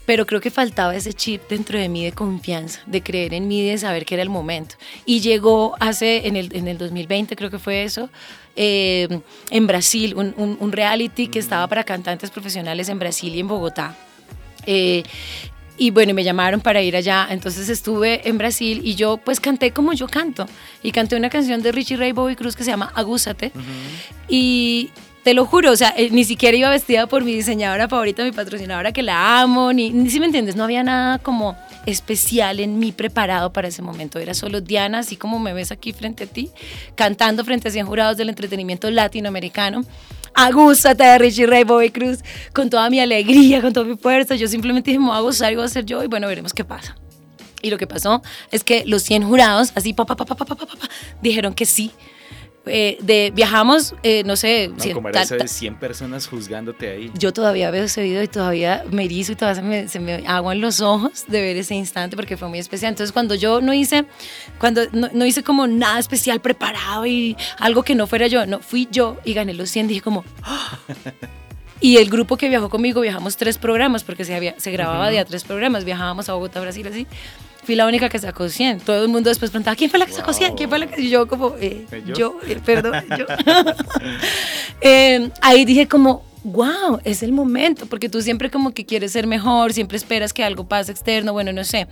pero 0.05 0.25
creo 0.25 0.41
que 0.41 0.49
faltaba 0.49 0.95
ese 0.95 1.13
chip 1.13 1.43
dentro 1.47 1.77
de 1.77 1.87
mí 1.87 2.03
de 2.03 2.11
confianza, 2.11 2.81
de 2.85 3.01
creer 3.01 3.33
en 3.33 3.47
mí, 3.47 3.65
de 3.65 3.77
saber 3.77 4.05
que 4.05 4.15
era 4.15 4.23
el 4.23 4.29
momento. 4.29 4.75
Y 5.05 5.21
llegó 5.21 5.75
hace, 5.79 6.27
en 6.27 6.35
el, 6.35 6.55
en 6.55 6.67
el 6.67 6.77
2020 6.77 7.35
creo 7.35 7.49
que 7.49 7.59
fue 7.59 7.83
eso, 7.83 8.09
eh, 8.55 9.07
en 9.49 9.67
Brasil, 9.67 10.13
un, 10.15 10.57
un, 10.59 10.71
reality 10.71 11.27
que 11.27 11.39
estaba 11.39 11.67
para 11.67 11.83
cantantes 11.83 12.31
profesionales 12.31 12.89
en 12.89 12.99
Brasil 12.99 13.33
y 13.33 13.39
en 13.39 13.47
Bogotá. 13.47 13.95
Eh, 14.65 15.03
y 15.81 15.89
bueno, 15.89 16.13
me 16.13 16.23
llamaron 16.23 16.61
para 16.61 16.83
ir 16.83 16.95
allá. 16.95 17.27
Entonces 17.31 17.67
estuve 17.67 18.29
en 18.29 18.37
Brasil 18.37 18.81
y 18.83 18.93
yo 18.93 19.17
pues 19.17 19.39
canté 19.39 19.71
como 19.71 19.93
yo 19.93 20.07
canto. 20.07 20.45
Y 20.83 20.91
canté 20.91 21.15
una 21.15 21.31
canción 21.31 21.63
de 21.63 21.71
Richie 21.71 21.97
Ray 21.97 22.11
Bobby 22.11 22.35
Cruz 22.35 22.55
que 22.55 22.63
se 22.63 22.69
llama 22.69 22.91
Agúzate. 22.93 23.51
Y 24.27 24.91
te 25.23 25.33
lo 25.33 25.47
juro, 25.47 25.71
o 25.71 25.75
sea, 25.75 25.91
eh, 25.97 26.11
ni 26.11 26.23
siquiera 26.23 26.55
iba 26.55 26.69
vestida 26.69 27.07
por 27.07 27.23
mi 27.23 27.33
diseñadora 27.33 27.87
favorita, 27.87 28.23
mi 28.23 28.31
patrocinadora 28.31 28.91
que 28.91 29.01
la 29.01 29.41
amo, 29.41 29.73
ni, 29.73 29.89
ni 29.89 30.11
si 30.11 30.19
me 30.19 30.27
entiendes, 30.27 30.55
no 30.55 30.65
había 30.65 30.83
nada 30.83 31.17
como 31.17 31.57
especial 31.87 32.59
en 32.59 32.77
mí 32.77 32.91
preparado 32.91 33.51
para 33.51 33.69
ese 33.69 33.81
momento. 33.81 34.19
Era 34.19 34.35
solo 34.35 34.61
Diana, 34.61 34.99
así 34.99 35.15
como 35.15 35.39
me 35.39 35.51
ves 35.51 35.71
aquí 35.71 35.93
frente 35.93 36.25
a 36.25 36.27
ti, 36.27 36.51
cantando 36.93 37.43
frente 37.43 37.69
a 37.69 37.71
100 37.71 37.87
jurados 37.87 38.17
del 38.17 38.29
entretenimiento 38.29 38.87
latinoamericano 38.91 39.83
agúzate 40.33 41.03
de 41.03 41.17
Richie 41.17 41.45
Ray 41.45 41.63
Bobby 41.63 41.89
Cruz, 41.89 42.19
con 42.53 42.69
toda 42.69 42.89
mi 42.89 42.99
alegría, 42.99 43.61
con 43.61 43.73
toda 43.73 43.85
mi 43.85 43.97
fuerza. 43.97 44.35
Yo 44.35 44.47
simplemente 44.47 44.91
dije, 44.91 44.99
me 44.99 45.07
voy 45.07 45.17
a 45.17 45.21
gozar 45.21 45.51
y 45.51 45.55
voy 45.55 45.65
a 45.65 45.69
ser 45.69 45.85
yo 45.85 46.03
y 46.03 46.07
bueno, 46.07 46.27
veremos 46.27 46.53
qué 46.53 46.63
pasa. 46.63 46.95
Y 47.61 47.69
lo 47.69 47.77
que 47.77 47.87
pasó 47.87 48.21
es 48.51 48.63
que 48.63 48.83
los 48.87 49.03
100 49.03 49.23
jurados, 49.23 49.71
así, 49.75 49.95
dijeron 51.21 51.53
que 51.53 51.65
sí, 51.65 51.91
eh, 52.71 52.97
de, 53.01 53.31
viajamos, 53.35 53.95
eh, 54.03 54.23
no 54.23 54.35
sé... 54.35 54.69
No, 54.69 54.79
100, 54.79 54.93
como 54.95 55.09
era 55.09 55.25
de 55.25 55.47
100 55.47 55.75
personas 55.75 56.27
juzgándote 56.27 56.89
ahí. 56.89 57.11
Yo 57.13 57.33
todavía 57.33 57.69
veo 57.71 57.83
ese 57.83 58.01
video 58.01 58.23
y 58.23 58.27
todavía 58.27 58.83
me 58.89 59.05
erizo 59.05 59.33
y 59.33 59.35
todavía 59.35 59.61
se 59.61 59.67
me, 59.67 59.87
se 59.87 59.99
me 59.99 60.27
aguan 60.27 60.61
los 60.61 60.81
ojos 60.81 61.25
de 61.27 61.41
ver 61.41 61.57
ese 61.57 61.75
instante 61.75 62.15
porque 62.15 62.37
fue 62.37 62.47
muy 62.47 62.59
especial. 62.59 62.89
Entonces 62.89 63.11
cuando 63.11 63.35
yo 63.35 63.61
no 63.61 63.73
hice, 63.73 64.05
cuando 64.59 64.81
no, 64.91 65.09
no, 65.13 65.25
hice 65.25 65.43
como 65.43 65.67
nada 65.67 65.99
especial 65.99 66.39
preparado 66.39 67.05
y 67.05 67.35
algo 67.59 67.83
que 67.83 67.95
no 67.95 68.07
fuera 68.07 68.27
yo, 68.27 68.45
no, 68.45 68.59
fui 68.59 68.87
yo 68.91 69.17
y 69.25 69.33
gané 69.33 69.53
los 69.53 69.69
100, 69.69 69.87
dije 69.87 70.01
como... 70.01 70.23
¡Ah! 70.43 70.79
Y 71.81 71.97
el 71.97 72.09
grupo 72.09 72.37
que 72.37 72.47
viajó 72.47 72.69
conmigo, 72.69 73.01
viajamos 73.01 73.35
tres 73.35 73.57
programas, 73.57 74.03
porque 74.03 74.23
se, 74.23 74.35
había, 74.35 74.55
se 74.57 74.71
grababa 74.71 75.09
de 75.09 75.19
a 75.19 75.25
tres 75.25 75.43
programas, 75.43 75.83
viajábamos 75.83 76.29
a 76.29 76.33
Bogotá, 76.33 76.61
Brasil, 76.61 76.87
así 76.87 77.07
fui 77.63 77.75
la 77.75 77.85
única 77.85 78.09
que 78.09 78.19
sacó 78.19 78.49
100. 78.49 78.79
Todo 78.81 79.03
el 79.03 79.09
mundo 79.09 79.29
después 79.29 79.51
preguntaba, 79.51 79.75
¿quién 79.75 79.89
fue 79.89 79.99
la 79.99 80.05
que 80.05 80.13
sacó 80.13 80.33
100? 80.33 80.55
¿Quién 80.55 80.69
fue 80.69 80.79
la 80.79 80.87
que...? 80.87 81.01
Y 81.01 81.09
yo 81.09 81.27
como, 81.27 81.55
eh, 81.59 81.85
yo, 82.15 82.37
eh, 82.47 82.59
perdón, 82.63 83.03
yo. 83.17 83.25
Eh, 84.83 85.29
ahí 85.43 85.63
dije 85.63 85.87
como, 85.87 86.23
wow, 86.43 86.99
es 87.03 87.21
el 87.21 87.31
momento, 87.31 87.85
porque 87.85 88.09
tú 88.09 88.19
siempre 88.21 88.49
como 88.49 88.71
que 88.71 88.83
quieres 88.83 89.11
ser 89.11 89.27
mejor, 89.27 89.73
siempre 89.73 89.95
esperas 89.95 90.33
que 90.33 90.43
algo 90.43 90.67
pase 90.67 90.91
externo, 90.91 91.33
bueno, 91.33 91.53
no 91.53 91.63
sé. 91.63 91.87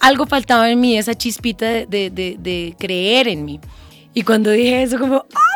Algo 0.00 0.26
faltaba 0.26 0.68
en 0.68 0.80
mí, 0.80 0.98
esa 0.98 1.14
chispita 1.14 1.66
de, 1.66 1.86
de, 1.86 2.36
de, 2.36 2.74
creer 2.78 3.28
en 3.28 3.44
mí. 3.44 3.60
Y 4.12 4.22
cuando 4.22 4.50
dije 4.50 4.82
eso, 4.82 4.98
como, 4.98 5.24
¡ah! 5.34 5.55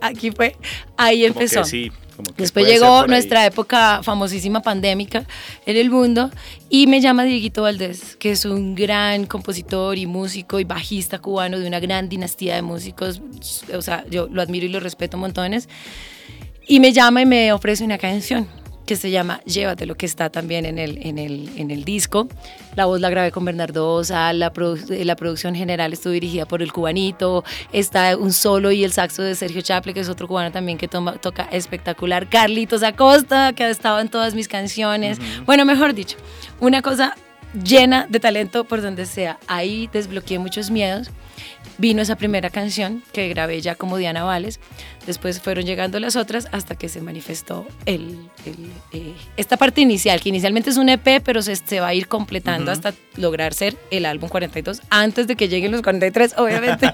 Aquí 0.00 0.30
fue, 0.30 0.56
ahí 0.96 1.24
empezó. 1.24 1.64
sí 1.64 1.90
Después 2.36 2.66
llegó 2.66 3.06
nuestra 3.06 3.46
época 3.46 4.00
famosísima 4.02 4.60
pandémica 4.60 5.24
en 5.66 5.76
el 5.76 5.88
mundo 5.90 6.30
y 6.68 6.86
me 6.86 7.00
llama 7.00 7.24
Dieguito 7.24 7.62
Valdés, 7.62 8.16
que 8.16 8.32
es 8.32 8.44
un 8.44 8.74
gran 8.74 9.26
compositor 9.26 9.96
y 9.96 10.06
músico 10.06 10.58
y 10.58 10.64
bajista 10.64 11.20
cubano 11.20 11.58
de 11.58 11.66
una 11.66 11.78
gran 11.78 12.08
dinastía 12.08 12.56
de 12.56 12.62
músicos. 12.62 13.22
O 13.72 13.82
sea, 13.82 14.04
yo 14.10 14.28
lo 14.30 14.42
admiro 14.42 14.66
y 14.66 14.68
lo 14.68 14.80
respeto 14.80 15.16
montones. 15.16 15.68
Y 16.66 16.80
me 16.80 16.92
llama 16.92 17.22
y 17.22 17.26
me 17.26 17.52
ofrece 17.52 17.84
una 17.84 17.98
canción. 17.98 18.48
Que 18.88 18.96
se 18.96 19.10
llama 19.10 19.42
Llévatelo, 19.44 19.96
que 19.96 20.06
está 20.06 20.30
también 20.30 20.64
en 20.64 20.78
el, 20.78 21.06
en 21.06 21.18
el, 21.18 21.50
en 21.56 21.70
el 21.70 21.84
disco. 21.84 22.26
La 22.74 22.86
voz 22.86 23.00
la 23.00 23.10
grabé 23.10 23.30
con 23.30 23.44
Bernardo 23.44 23.92
Osa, 23.92 24.32
la, 24.32 24.50
eh, 24.88 25.04
la 25.04 25.14
producción 25.14 25.54
general 25.54 25.92
estuvo 25.92 26.14
dirigida 26.14 26.46
por 26.46 26.62
el 26.62 26.72
cubanito, 26.72 27.44
está 27.70 28.16
un 28.16 28.32
solo 28.32 28.72
y 28.72 28.84
el 28.84 28.92
saxo 28.92 29.22
de 29.22 29.34
Sergio 29.34 29.60
Chaple, 29.60 29.92
que 29.92 30.00
es 30.00 30.08
otro 30.08 30.26
cubano 30.26 30.50
también 30.52 30.78
que 30.78 30.88
toma, 30.88 31.12
toca 31.18 31.42
espectacular, 31.52 32.30
Carlitos 32.30 32.82
Acosta, 32.82 33.52
que 33.52 33.64
ha 33.64 33.68
estado 33.68 34.00
en 34.00 34.08
todas 34.08 34.34
mis 34.34 34.48
canciones. 34.48 35.18
Bueno, 35.44 35.66
mejor 35.66 35.92
dicho, 35.92 36.16
una 36.58 36.80
cosa 36.80 37.14
llena 37.52 38.06
de 38.08 38.20
talento 38.20 38.64
por 38.64 38.82
donde 38.82 39.06
sea. 39.06 39.38
Ahí 39.46 39.88
desbloqueé 39.92 40.38
muchos 40.38 40.70
miedos 40.70 41.10
vino 41.78 42.02
esa 42.02 42.16
primera 42.16 42.50
canción 42.50 43.02
que 43.12 43.28
grabé 43.28 43.60
ya 43.60 43.76
como 43.76 43.96
Diana 43.96 44.24
Vales. 44.24 44.60
Después 45.06 45.40
fueron 45.40 45.64
llegando 45.64 45.98
las 46.00 46.16
otras 46.16 46.48
hasta 46.52 46.74
que 46.74 46.88
se 46.90 47.00
manifestó 47.00 47.66
el, 47.86 48.18
eh, 48.92 49.14
esta 49.38 49.56
parte 49.56 49.80
inicial, 49.80 50.20
que 50.20 50.28
inicialmente 50.28 50.68
es 50.68 50.76
un 50.76 50.90
EP, 50.90 51.22
pero 51.24 51.40
se, 51.40 51.56
se 51.56 51.80
va 51.80 51.88
a 51.88 51.94
ir 51.94 52.08
completando 52.08 52.70
hasta 52.70 52.92
lograr 53.16 53.54
ser 53.54 53.76
el 53.90 54.04
álbum 54.04 54.28
42, 54.28 54.82
antes 54.90 55.26
de 55.26 55.36
que 55.36 55.48
lleguen 55.48 55.70
los 55.70 55.80
43, 55.80 56.34
obviamente. 56.36 56.92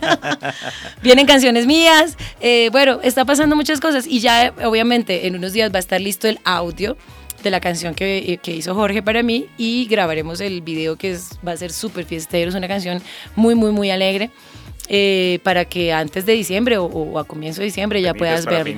Vienen 1.03 1.27
canciones 1.27 1.67
mías. 1.67 2.17
Eh, 2.41 2.69
bueno, 2.71 3.01
está 3.03 3.25
pasando 3.25 3.57
muchas 3.57 3.81
cosas 3.81 4.07
y 4.07 4.21
ya, 4.21 4.55
obviamente, 4.65 5.27
en 5.27 5.35
unos 5.35 5.53
días 5.53 5.73
va 5.73 5.77
a 5.77 5.81
estar 5.81 6.01
listo 6.01 6.29
el 6.29 6.39
audio 6.45 6.97
de 7.45 7.51
la 7.51 7.61
canción 7.61 7.95
que, 7.95 8.41
que, 8.43 8.57
hizo 8.57 8.75
Jorge 8.75 9.03
para 9.03 9.23
mí 9.23 9.47
y 9.57 9.87
grabaremos 9.87 10.41
el 10.41 10.63
video 10.63 10.97
que 10.97 11.13
es, 11.13 11.39
va 11.47 11.53
a 11.53 11.57
ser 11.57 11.73
súper 11.73 12.05
fiestero, 12.05 12.49
es 12.49 12.55
una 12.57 12.67
canción 12.67 13.01
muy, 13.37 13.55
muy, 13.55 13.71
muy 13.71 13.91
alegre. 13.91 14.31
Eh, 14.87 15.39
para 15.43 15.65
que 15.65 15.95
antes 15.95 16.27
de 16.27 16.35
diciembre 16.35 16.77
o, 16.77 17.19
a 17.19 17.25
comienzo 17.25 17.63
de 17.63 17.67
diciembre 17.67 18.03
ya 18.03 18.13
puedas 18.13 18.45
ver. 18.45 18.69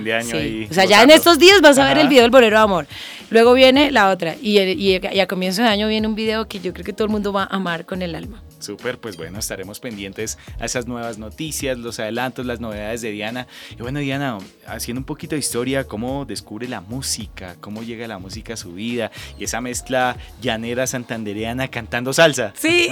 O 0.71 0.75
sea, 0.75 0.85
ya 0.85 1.03
en 1.03 1.11
estos 1.11 1.41
días 1.41 1.61
vas 1.61 1.79
a 1.79 1.89
ver 1.89 1.99
el 1.99 2.07
video 2.07 2.23
del 2.23 2.31
Bolero 2.31 2.59
de 2.59 2.63
Amor. 2.63 2.87
Luego 3.29 3.55
viene 3.55 3.91
la 3.91 4.11
otra 4.11 4.37
y, 4.41 4.61
y, 4.61 4.95
a 4.95 5.27
comienzo 5.27 5.63
de 5.63 5.69
año 5.69 5.89
viene 5.89 6.07
un 6.07 6.15
video 6.15 6.47
que 6.47 6.61
yo 6.61 6.73
creo 6.73 6.85
que 6.85 6.93
todo 6.93 7.07
el 7.07 7.11
mundo 7.11 7.33
va 7.33 7.43
a 7.43 7.57
amar 7.57 7.87
con 7.87 8.03
el 8.03 8.15
alma. 8.15 8.41
Súper, 8.59 8.99
pues 8.99 9.17
bueno, 9.17 9.39
estaremos 9.39 9.81
pendientes 9.81 10.39
a 10.59 10.65
esas 10.65 10.87
nuevas 10.87 11.19
noticias, 11.19 11.79
los 11.79 12.01
adelantos, 12.01 12.47
las 12.47 12.61
novedades 12.61 13.03
de 13.03 13.11
Diana. 13.11 13.47
Y 13.71 13.83
bueno, 13.83 14.01
Diana, 14.01 14.39
haciendo 14.67 15.01
un 15.01 15.05
poquito 15.05 15.35
de 15.35 15.41
historia, 15.41 15.85
cómo 15.85 16.25
descubre 16.25 16.69
la 16.69 16.81
música, 16.81 17.57
cómo 17.61 17.83
llega 17.83 18.07
la 18.07 18.19
música 18.19 18.55
a 18.55 18.57
su 18.57 18.73
vida 18.73 19.11
y 19.39 19.45
esa 19.45 19.61
mezcla 19.61 20.17
llanera 20.41 20.87
santandereana 20.87 21.69
cantando 21.69 22.13
salsa. 22.13 22.53
Sí, 22.57 22.89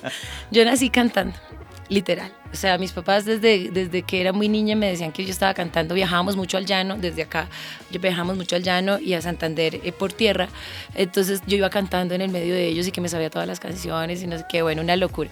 yo 0.50 0.64
nací 0.64 0.90
cantando 0.90 1.36
literal. 1.88 2.32
O 2.52 2.56
sea, 2.56 2.78
mis 2.78 2.92
papás 2.92 3.24
desde, 3.24 3.70
desde 3.70 4.02
que 4.02 4.20
era 4.20 4.32
muy 4.32 4.48
niña 4.48 4.76
me 4.76 4.88
decían 4.88 5.10
que 5.10 5.24
yo 5.24 5.30
estaba 5.30 5.54
cantando, 5.54 5.92
viajábamos 5.92 6.36
mucho 6.36 6.56
al 6.56 6.66
llano, 6.66 6.96
desde 6.96 7.22
acá 7.22 7.48
yo 7.90 7.98
viajábamos 7.98 8.36
mucho 8.36 8.54
al 8.54 8.62
llano 8.62 9.00
y 9.00 9.14
a 9.14 9.20
Santander 9.20 9.80
eh, 9.82 9.90
por 9.90 10.12
tierra, 10.12 10.48
entonces 10.94 11.42
yo 11.48 11.56
iba 11.56 11.68
cantando 11.68 12.14
en 12.14 12.20
el 12.20 12.30
medio 12.30 12.54
de 12.54 12.68
ellos 12.68 12.86
y 12.86 12.92
que 12.92 13.00
me 13.00 13.08
sabía 13.08 13.28
todas 13.28 13.48
las 13.48 13.58
canciones 13.58 14.22
y 14.22 14.28
no 14.28 14.38
sé 14.38 14.44
qué, 14.48 14.62
bueno, 14.62 14.82
una 14.82 14.94
locura. 14.94 15.30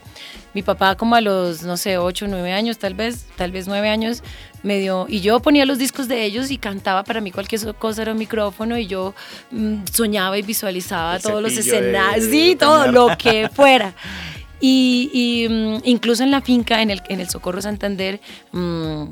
Mi 0.53 0.63
papá 0.63 0.97
como 0.97 1.15
a 1.15 1.21
los, 1.21 1.63
no 1.63 1.77
sé, 1.77 1.97
8 1.97 2.25
o 2.25 2.29
9 2.29 2.53
años 2.53 2.79
tal 2.79 2.95
vez, 2.95 3.25
tal 3.37 3.53
vez 3.53 3.69
9 3.69 3.89
años, 3.89 4.25
me 4.65 4.81
dio, 4.81 5.07
y 5.09 5.21
yo 5.21 5.39
ponía 5.39 5.65
los 5.65 5.79
discos 5.79 6.09
de 6.09 6.25
ellos 6.25 6.51
y 6.51 6.59
cantaba, 6.59 7.05
para 7.05 7.21
mí 7.21 7.31
cualquier 7.31 7.73
cosa 7.77 8.03
era 8.03 8.13
un 8.13 8.19
micrófono 8.19 8.77
y 8.79 8.89
yo 8.89 9.15
mm, 9.53 9.85
soñaba 9.93 10.37
y 10.39 10.43
visualizaba 10.43 11.21
todos 11.21 11.41
los 11.41 11.57
escenarios, 11.57 12.27
sí, 12.27 12.57
todo 12.59 12.91
lo 12.91 13.17
que 13.17 13.49
fuera. 13.49 13.95
Y, 14.65 15.47
mm, 15.51 15.79
incluso 15.85 16.23
en 16.23 16.31
la 16.31 16.41
finca, 16.41 16.83
en 16.83 16.91
el, 16.91 17.03
en 17.09 17.21
el 17.21 17.29
Socorro 17.29 17.61
Santander, 17.61 18.21
mm, 18.53 19.07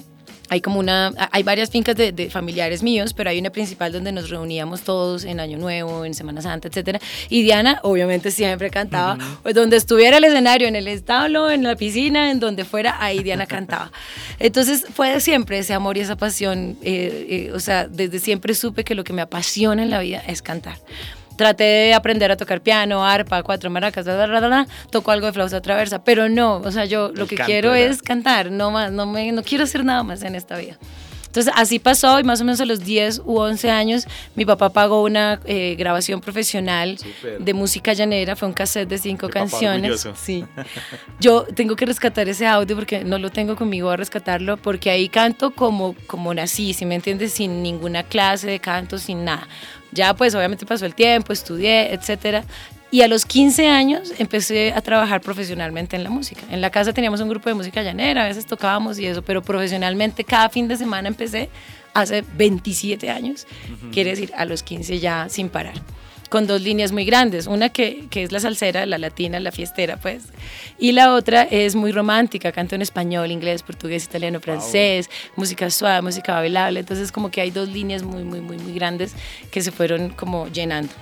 hay 0.49 0.61
como 0.61 0.81
una, 0.81 1.13
hay 1.31 1.45
varias 1.45 1.71
fincas 1.71 1.95
de, 1.97 2.29
familiares 2.31 2.83
míos, 2.83 3.15
pero 3.15 3.31
hay 3.31 3.39
una 3.39 3.51
principal 3.51 3.93
donde 3.93 4.11
nos 4.11 4.31
reuníamos 4.31 4.83
todos 4.83 5.25
en 5.25 5.39
Año 5.39 5.59
Nuevo, 5.59 6.05
en 6.05 6.13
Semana 6.13 6.43
Santa, 6.43 6.67
etcétera. 6.67 7.01
Y 7.29 7.43
Diana, 7.43 7.79
obviamente, 7.85 8.33
siempre 8.33 8.69
cantaba, 8.69 9.17
pues 9.45 9.55
donde 9.55 9.77
estuviera 9.77 10.19
el 10.19 10.25
escenario, 10.25 10.67
en 10.67 10.75
el 10.75 10.89
establo, 10.89 11.51
en 11.51 11.63
la 11.63 11.77
piscina, 11.77 12.33
en 12.33 12.41
donde 12.41 12.65
fuera, 12.65 12.97
ahí 13.01 13.23
Diana 13.23 13.47
cantaba. 13.47 13.93
Entonces 14.41 14.87
fue 14.93 15.21
siempre 15.21 15.59
ese 15.59 15.73
amor 15.73 15.97
y 15.97 16.01
esa 16.01 16.17
pasión, 16.17 16.77
eh, 16.83 17.49
eh, 17.49 17.53
o 17.53 17.61
sea, 17.61 17.87
desde 17.87 18.19
siempre 18.19 18.55
supe 18.55 18.83
que 18.83 18.97
lo 18.97 19.05
que 19.05 19.13
me 19.13 19.23
apasiona 19.23 19.85
en 19.85 19.91
la 19.91 20.01
vida 20.01 20.21
es 20.27 20.43
cantar 20.43 20.79
traté 21.41 21.65
de 21.65 21.95
aprender 21.95 22.31
a 22.31 22.37
tocar 22.37 22.61
piano, 22.61 23.03
arpa, 23.03 23.43
cuatro 23.43 23.71
maracas, 23.71 24.05
toco 24.91 25.11
algo 25.11 25.25
de 25.25 25.33
flauta 25.33 25.63
traversa, 25.63 26.05
pero 26.05 26.29
no, 26.29 26.57
o 26.57 26.71
sea, 26.71 26.85
yo 26.85 27.13
lo 27.15 27.27
que 27.27 27.37
quiero 27.37 27.75
es 27.75 28.03
cantar, 28.03 28.51
no 28.51 28.71
más, 28.71 28.93
no, 28.93 29.07
me, 29.07 29.33
no 29.33 29.43
quiero 29.43 29.65
hacer 29.65 29.83
nada 29.83 30.03
más 30.03 30.23
en 30.23 30.35
esta 30.35 30.59
vida. 30.59 30.77
Entonces 31.29 31.53
así 31.57 31.79
pasó 31.79 32.19
y 32.19 32.25
más 32.25 32.41
o 32.41 32.45
menos 32.45 32.61
a 32.61 32.65
los 32.65 32.81
10 32.81 33.23
u 33.25 33.39
11 33.39 33.71
años 33.71 34.09
mi 34.35 34.45
papá 34.45 34.71
pagó 34.71 35.05
una 35.05 35.41
eh, 35.45 35.77
grabación 35.79 36.21
profesional 36.21 36.99
de 37.39 37.55
música 37.55 37.93
llanera, 37.93 38.35
fue 38.35 38.49
un 38.49 38.55
cassette 38.55 38.89
de 38.89 38.99
cinco 38.99 39.29
canciones. 39.29 40.09
Sí. 40.17 40.45
Yo 41.21 41.45
tengo 41.55 41.77
que 41.77 41.87
rescatar 41.87 42.29
ese 42.29 42.49
audio 42.49 42.75
porque 42.75 43.05
no 43.05 43.17
lo 43.17 43.31
tengo 43.31 43.55
conmigo 43.55 43.91
a 43.91 43.97
rescatarlo 43.97 44.57
porque 44.57 44.91
ahí 44.91 45.09
canto 45.09 45.53
como, 45.53 45.95
como 46.09 46.35
nací, 46.35 46.75
si 46.75 46.85
me 46.85 46.97
entiendes, 46.97 47.33
sin 47.33 47.63
ninguna 47.63 48.03
clase 48.03 48.49
de 48.49 48.59
canto, 48.59 48.99
sin 48.99 49.25
nada. 49.25 49.47
Ya 49.93 50.15
pues 50.15 50.35
obviamente 50.35 50.67
pasó 50.67 50.87
el 50.87 50.95
tiempo, 50.95 51.33
estudié, 51.33 51.93
etcétera. 51.93 52.45
Y 52.93 53.03
a 53.03 53.09
los 53.09 53.25
15 53.25 53.69
años 53.69 54.13
empecé 54.19 54.73
a 54.73 54.81
trabajar 54.81 55.21
profesionalmente 55.21 55.95
en 55.95 56.03
la 56.03 56.11
música. 56.11 56.43
En 56.51 56.61
la 56.61 56.71
casa 56.71 56.93
teníamos 56.93 57.21
un 57.21 57.29
grupo 57.29 57.49
de 57.49 57.55
música 57.55 57.83
llanera, 57.83 58.25
a 58.25 58.29
veces 58.29 58.47
tocábamos 58.47 58.99
y 58.99 59.07
eso, 59.07 59.23
pero 59.23 59.43
profesionalmente 59.43 60.25
cada 60.25 60.49
fin 60.49 60.67
de 60.67 60.77
semana 60.77 61.07
empecé 61.07 61.51
hace 61.95 62.25
27 62.37 63.11
años, 63.11 63.47
quiere 63.93 64.11
decir 64.11 64.33
a 64.37 64.45
los 64.45 64.63
15 64.63 64.99
ya 64.99 65.29
sin 65.29 65.49
parar 65.49 65.75
con 66.31 66.47
dos 66.47 66.63
líneas 66.63 66.93
muy 66.93 67.05
grandes, 67.05 67.47
una 67.47 67.69
que, 67.69 68.07
que, 68.09 68.23
es 68.23 68.33
la 68.33 68.41
salsera, 68.41 68.87
la 68.87 68.97
latina, 68.97 69.41
la 69.41 69.51
fiestera, 69.51 69.99
pues, 69.99 70.29
y 70.79 70.93
la 70.93 71.13
otra 71.13 71.43
es 71.43 71.75
muy 71.75 71.93
romántica, 71.93 72.53
canto 72.53 72.77
en 72.77 72.83
español, 72.83 73.31
inglés, 73.31 73.63
portugués, 73.63 74.05
italiano, 74.05 74.41
francés, 74.41 75.11
música 75.37 75.69
suave, 75.69 76.01
música 76.01 76.35
bailable, 76.35 76.81
entonces 76.81 77.11
como 77.13 77.31
que 77.31 77.41
hay 77.41 77.51
dos 77.51 77.69
líneas 77.69 78.05
muy, 78.05 78.23
muy, 78.23 78.41
muy, 78.41 78.57
muy 78.57 78.73
grandes 78.73 79.15
que 79.51 79.61
se 79.61 79.73
fueron 79.73 80.11
como 80.11 80.49
llenando. 80.49 80.93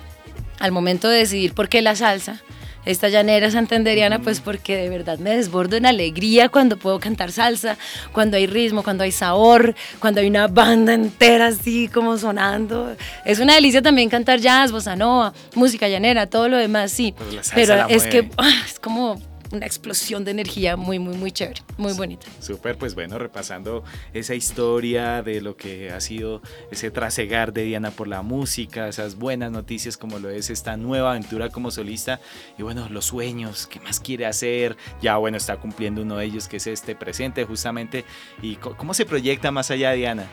Al 0.57 0.71
momento 0.71 1.07
de 1.07 1.19
decidir 1.19 1.53
por 1.53 1.69
qué 1.69 1.81
la 1.81 1.95
salsa, 1.95 2.41
esta 2.85 3.09
llanera 3.09 3.51
santanderiana, 3.51 4.19
pues 4.19 4.39
porque 4.39 4.77
de 4.77 4.89
verdad 4.89 5.19
me 5.19 5.35
desbordo 5.35 5.75
en 5.77 5.85
alegría 5.85 6.49
cuando 6.49 6.77
puedo 6.77 6.99
cantar 6.99 7.31
salsa, 7.31 7.77
cuando 8.11 8.37
hay 8.37 8.47
ritmo, 8.47 8.83
cuando 8.83 9.03
hay 9.03 9.11
sabor, 9.11 9.75
cuando 9.99 10.21
hay 10.21 10.27
una 10.27 10.47
banda 10.47 10.93
entera 10.93 11.47
así 11.47 11.87
como 11.87 12.17
sonando. 12.17 12.95
Es 13.25 13.39
una 13.39 13.55
delicia 13.55 13.81
también 13.81 14.09
cantar 14.09 14.39
jazz, 14.39 14.71
bossa 14.71 14.95
nova, 14.95 15.33
música 15.55 15.87
llanera, 15.87 16.27
todo 16.27 16.47
lo 16.47 16.57
demás, 16.57 16.91
sí. 16.91 17.13
Pero 17.53 17.87
es 17.89 18.05
que 18.07 18.29
ah, 18.37 18.63
es 18.65 18.79
como 18.79 19.19
una 19.51 19.65
explosión 19.65 20.25
de 20.25 20.31
energía 20.31 20.75
muy, 20.75 20.99
muy, 20.99 21.15
muy 21.15 21.31
chévere, 21.31 21.61
muy 21.77 21.93
bonita. 21.93 22.27
Súper, 22.39 22.77
pues 22.77 22.95
bueno, 22.95 23.17
repasando 23.17 23.83
esa 24.13 24.35
historia 24.35 25.21
de 25.21 25.41
lo 25.41 25.55
que 25.55 25.91
ha 25.91 25.99
sido 26.01 26.41
ese 26.71 26.91
trasegar 26.91 27.53
de 27.53 27.63
Diana 27.63 27.91
por 27.91 28.07
la 28.07 28.21
música, 28.21 28.87
esas 28.87 29.15
buenas 29.15 29.51
noticias 29.51 29.97
como 29.97 30.19
lo 30.19 30.29
es 30.29 30.49
esta 30.49 30.77
nueva 30.77 31.11
aventura 31.11 31.49
como 31.49 31.71
solista 31.71 32.19
y 32.57 32.63
bueno, 32.63 32.87
los 32.89 33.05
sueños, 33.05 33.67
qué 33.67 33.79
más 33.79 33.99
quiere 33.99 34.25
hacer, 34.25 34.77
ya 35.01 35.17
bueno, 35.17 35.37
está 35.37 35.57
cumpliendo 35.57 36.01
uno 36.01 36.17
de 36.17 36.25
ellos 36.25 36.47
que 36.47 36.57
es 36.57 36.67
este 36.67 36.95
presente 36.95 37.43
justamente 37.45 38.05
y 38.41 38.55
cómo 38.55 38.93
se 38.93 39.05
proyecta 39.05 39.51
más 39.51 39.71
allá 39.71 39.91
Diana. 39.91 40.27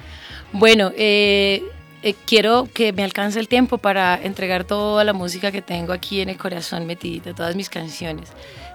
Bueno, 0.53 0.93
eh, 0.97 1.63
eh, 2.03 2.15
quiero 2.27 2.69
que 2.73 2.93
me 2.93 3.03
alcance 3.03 3.41
el 3.41 3.49
tiempo 3.49 3.79
para 3.79 4.21
entregar 4.23 4.65
toda 4.65 5.03
la 5.05 5.13
música 5.13 5.51
que 5.51 5.63
tengo 5.63 5.93
aquí 5.93 6.21
en 6.21 6.29
el 6.29 6.37
corazón 6.37 6.87
metidita, 6.87 7.35
todas 7.35 7.57
mis 7.57 7.71
canciones 7.71 8.29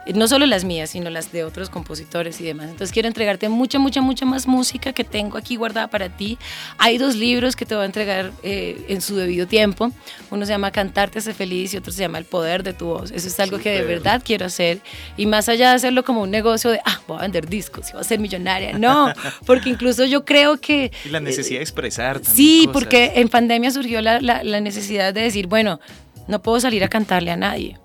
no 0.07 0.27
solo 0.27 0.45
las 0.45 0.63
mías, 0.63 0.89
sino 0.89 1.09
las 1.09 1.31
de 1.31 1.43
otros 1.43 1.69
compositores 1.69 2.41
y 2.41 2.43
demás. 2.43 2.69
Entonces 2.69 2.91
quiero 2.91 3.07
entregarte 3.07 3.49
mucha, 3.49 3.79
mucha, 3.79 4.01
mucha 4.01 4.25
más 4.25 4.47
música 4.47 4.93
que 4.93 5.03
tengo 5.03 5.37
aquí 5.37 5.55
guardada 5.55 5.87
para 5.87 6.09
ti. 6.09 6.37
Hay 6.77 6.97
dos 6.97 7.15
libros 7.15 7.55
que 7.55 7.65
te 7.65 7.75
voy 7.75 7.83
a 7.83 7.85
entregar 7.85 8.31
eh, 8.43 8.85
en 8.89 9.01
su 9.01 9.15
debido 9.15 9.47
tiempo. 9.47 9.91
Uno 10.31 10.45
se 10.45 10.51
llama 10.51 10.71
Cantarte 10.71 11.19
hace 11.19 11.33
feliz 11.33 11.73
y 11.73 11.77
otro 11.77 11.91
se 11.91 12.01
llama 12.01 12.17
El 12.17 12.25
poder 12.25 12.63
de 12.63 12.73
tu 12.73 12.87
voz. 12.87 13.11
Eso 13.11 13.27
es 13.27 13.39
algo 13.39 13.59
que 13.59 13.69
de 13.69 13.83
verdad 13.83 14.21
quiero 14.25 14.45
hacer. 14.45 14.79
Y 15.17 15.25
más 15.25 15.49
allá 15.49 15.69
de 15.69 15.75
hacerlo 15.75 16.03
como 16.03 16.21
un 16.21 16.31
negocio 16.31 16.71
de, 16.71 16.79
ah, 16.85 16.99
voy 17.07 17.19
a 17.19 17.21
vender 17.21 17.47
discos 17.47 17.89
y 17.89 17.91
voy 17.93 18.01
a 18.01 18.03
ser 18.03 18.19
millonaria. 18.19 18.77
No, 18.77 19.13
porque 19.45 19.69
incluso 19.69 20.05
yo 20.05 20.25
creo 20.25 20.57
que... 20.59 20.91
Y 21.05 21.09
la 21.09 21.19
necesidad 21.19 21.59
de 21.59 21.63
expresar. 21.63 22.21
Sí, 22.23 22.67
porque 22.73 23.13
en 23.15 23.29
pandemia 23.29 23.71
surgió 23.71 24.01
la, 24.01 24.19
la, 24.19 24.43
la 24.43 24.61
necesidad 24.61 25.13
de 25.13 25.21
decir, 25.21 25.47
bueno, 25.47 25.79
no 26.27 26.41
puedo 26.41 26.59
salir 26.59 26.83
a 26.83 26.87
cantarle 26.87 27.31
a 27.31 27.37
nadie. 27.37 27.77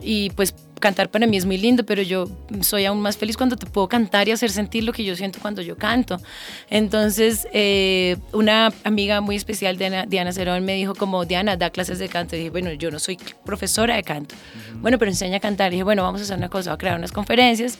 Y 0.00 0.30
pues 0.30 0.54
cantar 0.82 1.10
para 1.10 1.26
mí 1.26 1.38
es 1.38 1.46
muy 1.46 1.56
lindo, 1.56 1.86
pero 1.86 2.02
yo 2.02 2.28
soy 2.60 2.84
aún 2.84 3.00
más 3.00 3.16
feliz 3.16 3.38
cuando 3.38 3.56
te 3.56 3.64
puedo 3.64 3.88
cantar 3.88 4.28
y 4.28 4.32
hacer 4.32 4.50
sentir 4.50 4.84
lo 4.84 4.92
que 4.92 5.04
yo 5.04 5.16
siento 5.16 5.38
cuando 5.40 5.62
yo 5.62 5.78
canto. 5.78 6.20
Entonces, 6.68 7.48
eh, 7.54 8.18
una 8.32 8.70
amiga 8.84 9.22
muy 9.22 9.36
especial, 9.36 9.78
Diana, 9.78 10.04
Diana 10.04 10.32
Cerón, 10.32 10.64
me 10.66 10.74
dijo 10.74 10.94
como, 10.94 11.24
Diana, 11.24 11.56
da 11.56 11.70
clases 11.70 11.98
de 11.98 12.08
canto. 12.10 12.36
Y 12.36 12.40
dije, 12.40 12.50
bueno, 12.50 12.70
yo 12.72 12.90
no 12.90 12.98
soy 12.98 13.16
profesora 13.46 13.96
de 13.96 14.02
canto. 14.02 14.34
Bueno, 14.74 14.98
pero 14.98 15.10
enseña 15.10 15.38
a 15.38 15.40
cantar. 15.40 15.72
Y 15.72 15.76
dije, 15.76 15.84
bueno, 15.84 16.02
vamos 16.02 16.20
a 16.20 16.24
hacer 16.24 16.36
una 16.36 16.50
cosa, 16.50 16.70
voy 16.70 16.74
a 16.74 16.78
crear 16.78 16.98
unas 16.98 17.12
conferencias 17.12 17.78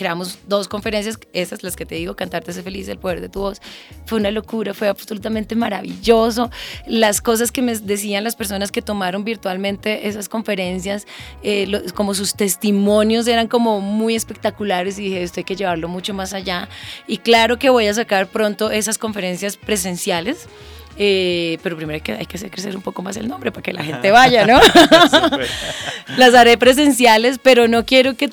creamos 0.00 0.38
dos 0.48 0.66
conferencias, 0.66 1.18
esas 1.34 1.62
las 1.62 1.76
que 1.76 1.84
te 1.84 1.94
digo, 1.94 2.16
Cantarte 2.16 2.52
hace 2.52 2.62
feliz, 2.62 2.88
el 2.88 2.98
poder 2.98 3.20
de 3.20 3.28
tu 3.28 3.40
voz. 3.40 3.60
Fue 4.06 4.18
una 4.18 4.30
locura, 4.30 4.72
fue 4.72 4.88
absolutamente 4.88 5.54
maravilloso. 5.54 6.50
Las 6.86 7.20
cosas 7.20 7.52
que 7.52 7.60
me 7.60 7.76
decían 7.76 8.24
las 8.24 8.34
personas 8.34 8.72
que 8.72 8.80
tomaron 8.80 9.24
virtualmente 9.24 10.08
esas 10.08 10.30
conferencias, 10.30 11.06
eh, 11.42 11.82
como 11.94 12.14
sus 12.14 12.32
testimonios 12.32 13.28
eran 13.28 13.46
como 13.46 13.82
muy 13.82 14.14
espectaculares 14.14 14.98
y 14.98 15.02
dije, 15.02 15.22
esto 15.22 15.40
hay 15.40 15.44
que 15.44 15.54
llevarlo 15.54 15.86
mucho 15.86 16.14
más 16.14 16.32
allá. 16.32 16.70
Y 17.06 17.18
claro 17.18 17.58
que 17.58 17.68
voy 17.68 17.86
a 17.86 17.92
sacar 17.92 18.28
pronto 18.28 18.70
esas 18.70 18.96
conferencias 18.96 19.58
presenciales. 19.58 20.48
Eh, 20.96 21.58
pero 21.62 21.76
primero 21.76 21.94
hay 21.94 22.00
que, 22.00 22.12
hay 22.12 22.26
que 22.26 22.36
hacer 22.36 22.50
crecer 22.50 22.76
un 22.76 22.82
poco 22.82 23.02
más 23.02 23.16
el 23.16 23.28
nombre 23.28 23.52
para 23.52 23.62
que 23.62 23.72
la 23.72 23.82
gente 23.82 24.10
vaya, 24.10 24.46
¿no? 24.46 24.60
Las 26.16 26.34
haré 26.34 26.58
presenciales, 26.58 27.38
pero 27.42 27.68
no 27.68 27.86
quiero 27.86 28.16
que 28.16 28.28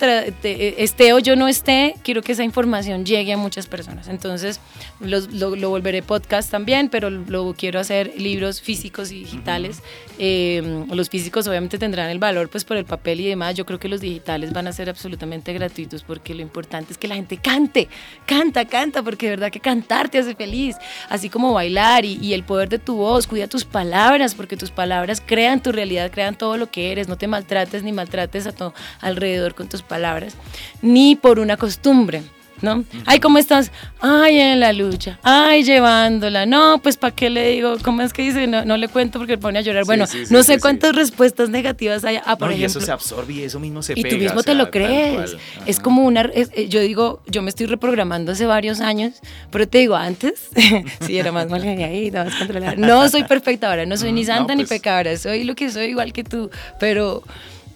esté 0.78 1.14
o 1.14 1.20
yo 1.20 1.36
no 1.36 1.48
esté, 1.48 1.96
quiero 2.04 2.22
que 2.22 2.32
esa 2.32 2.44
información 2.44 3.06
llegue 3.06 3.34
a 3.34 3.38
muchas 3.38 3.68
personas. 3.68 4.08
Entonces 4.08 4.60
lo, 5.00 5.70
volveré 5.70 6.02
podcast 6.02 6.50
también, 6.50 6.90
pero 6.90 7.10
lo 7.10 7.54
quiero 7.58 7.80
hacer 7.80 8.14
libros 8.18 8.62
físicos 8.62 9.12
y 9.12 9.20
digitales. 9.20 9.82
Eh, 10.20 10.86
los 10.92 11.10
físicos 11.10 11.48
obviamente 11.48 11.78
tendrán 11.78 12.10
el 12.10 12.20
valor 12.20 12.50
pues 12.50 12.66
por 12.66 12.78
el 12.78 12.86
papel 12.86 13.22
y 13.22 13.28
demás. 13.28 13.56
Yo 13.56 13.66
creo 13.66 13.80
que 13.80 13.88
los 13.88 14.02
digitales 14.02 14.52
van 14.52 14.68
a 14.68 14.74
ser 14.74 14.90
absolutamente 14.90 15.54
gratuitos 15.54 16.04
porque 16.04 16.34
lo 16.34 16.42
importante 16.42 16.94
es 16.94 16.98
que 16.98 17.08
la 17.08 17.16
gente 17.16 17.38
cante, 17.38 17.88
canta, 18.26 18.66
canta, 18.66 19.04
porque 19.04 19.28
de 19.28 19.30
verdad 19.32 19.52
que 19.52 19.60
cantar 19.60 20.10
te 20.10 20.18
hace 20.18 20.36
feliz, 20.36 20.76
así 21.10 21.30
como 21.30 21.54
bailar 21.54 22.06
y, 22.06 22.18
y 22.22 22.34
el 22.34 22.44
poder 22.48 22.70
de 22.70 22.80
tu 22.80 22.96
voz, 22.96 23.28
cuida 23.28 23.48
tus 23.48 23.66
palabras, 23.66 24.34
porque 24.34 24.58
tus 24.58 24.72
palabras 24.72 25.22
crean 25.24 25.62
tu 25.62 25.72
realidad, 25.72 26.10
crean 26.10 26.36
todo 26.36 26.58
lo 26.58 26.72
que 26.72 26.92
eres, 26.92 27.08
no 27.08 27.18
te 27.18 27.28
maltrates 27.28 27.84
ni 27.84 27.92
maltrates 27.92 28.48
a 28.48 28.52
tu 28.54 28.74
alrededor 29.02 29.54
con 29.54 29.70
tus 29.70 29.84
palabras, 29.84 30.36
ni 30.82 31.16
por 31.16 31.38
una 31.38 31.58
costumbre. 31.58 32.24
¿No? 32.62 32.84
Ay, 33.06 33.20
¿cómo 33.20 33.38
estás? 33.38 33.72
Ay, 34.00 34.40
en 34.40 34.60
la 34.60 34.74
lucha. 34.74 35.20
Ay, 35.24 35.64
llevándola. 35.64 36.46
No, 36.46 36.80
pues 36.82 36.98
¿para 36.98 37.14
qué 37.14 37.30
le 37.30 37.52
digo? 37.52 37.76
¿Cómo 37.84 38.02
es 38.02 38.14
que 38.14 38.24
dice? 38.24 38.48
No, 38.48 38.66
no 38.66 38.78
le 38.78 38.88
cuento 38.88 39.20
porque 39.20 39.38
pone 39.38 39.60
a 39.60 39.62
llorar. 39.62 39.86
bueno, 39.86 40.06
no 40.30 40.44
sé 40.44 40.60
cuántas 40.60 40.96
respuestas 40.96 41.50
negativas 41.50 42.04
hay. 42.06 42.18
Ah, 42.26 42.38
por 42.38 42.50
ejemplo. 42.50 42.62
Y 42.62 42.66
eso 42.66 42.82
se 42.82 42.92
absorbe 42.92 43.34
y 43.34 43.44
eso 43.44 43.60
mismo 43.60 43.84
se 43.84 43.94
y 43.94 44.00
Y 44.00 44.04
tú 44.04 44.18
mismo 44.18 44.44
te 44.44 44.54
lo 44.54 44.72
crees. 44.72 45.36
Es 45.66 45.80
como 45.80 46.04
una. 46.04 46.22
Eh, 46.34 46.68
yo 46.70 46.80
digo, 46.80 47.22
yo 47.28 47.42
me 47.42 47.50
estoy 47.50 47.68
reprogramando 47.68 48.32
hace 48.32 48.46
varios 48.46 48.82
años, 48.82 49.16
pero 49.52 49.68
te 49.68 49.80
digo, 49.80 49.96
antes, 49.96 50.50
sí, 51.06 51.18
era 51.18 51.32
más 51.32 51.50
mal 51.50 51.62
ahí, 51.62 52.12
más. 52.12 52.78
No 52.78 53.08
soy 53.10 53.24
perfecta 53.24 53.70
ahora, 53.70 53.86
no 53.86 53.98
soy 53.98 54.12
ni 54.12 54.26
santa 54.26 54.56
ni 54.56 54.64
pues 54.64 54.70
pecadora, 54.70 55.16
soy 55.18 55.44
lo 55.44 55.56
que 55.56 55.72
soy 55.72 55.88
igual 55.88 56.14
que 56.14 56.24
tú, 56.24 56.50
pero. 56.80 57.24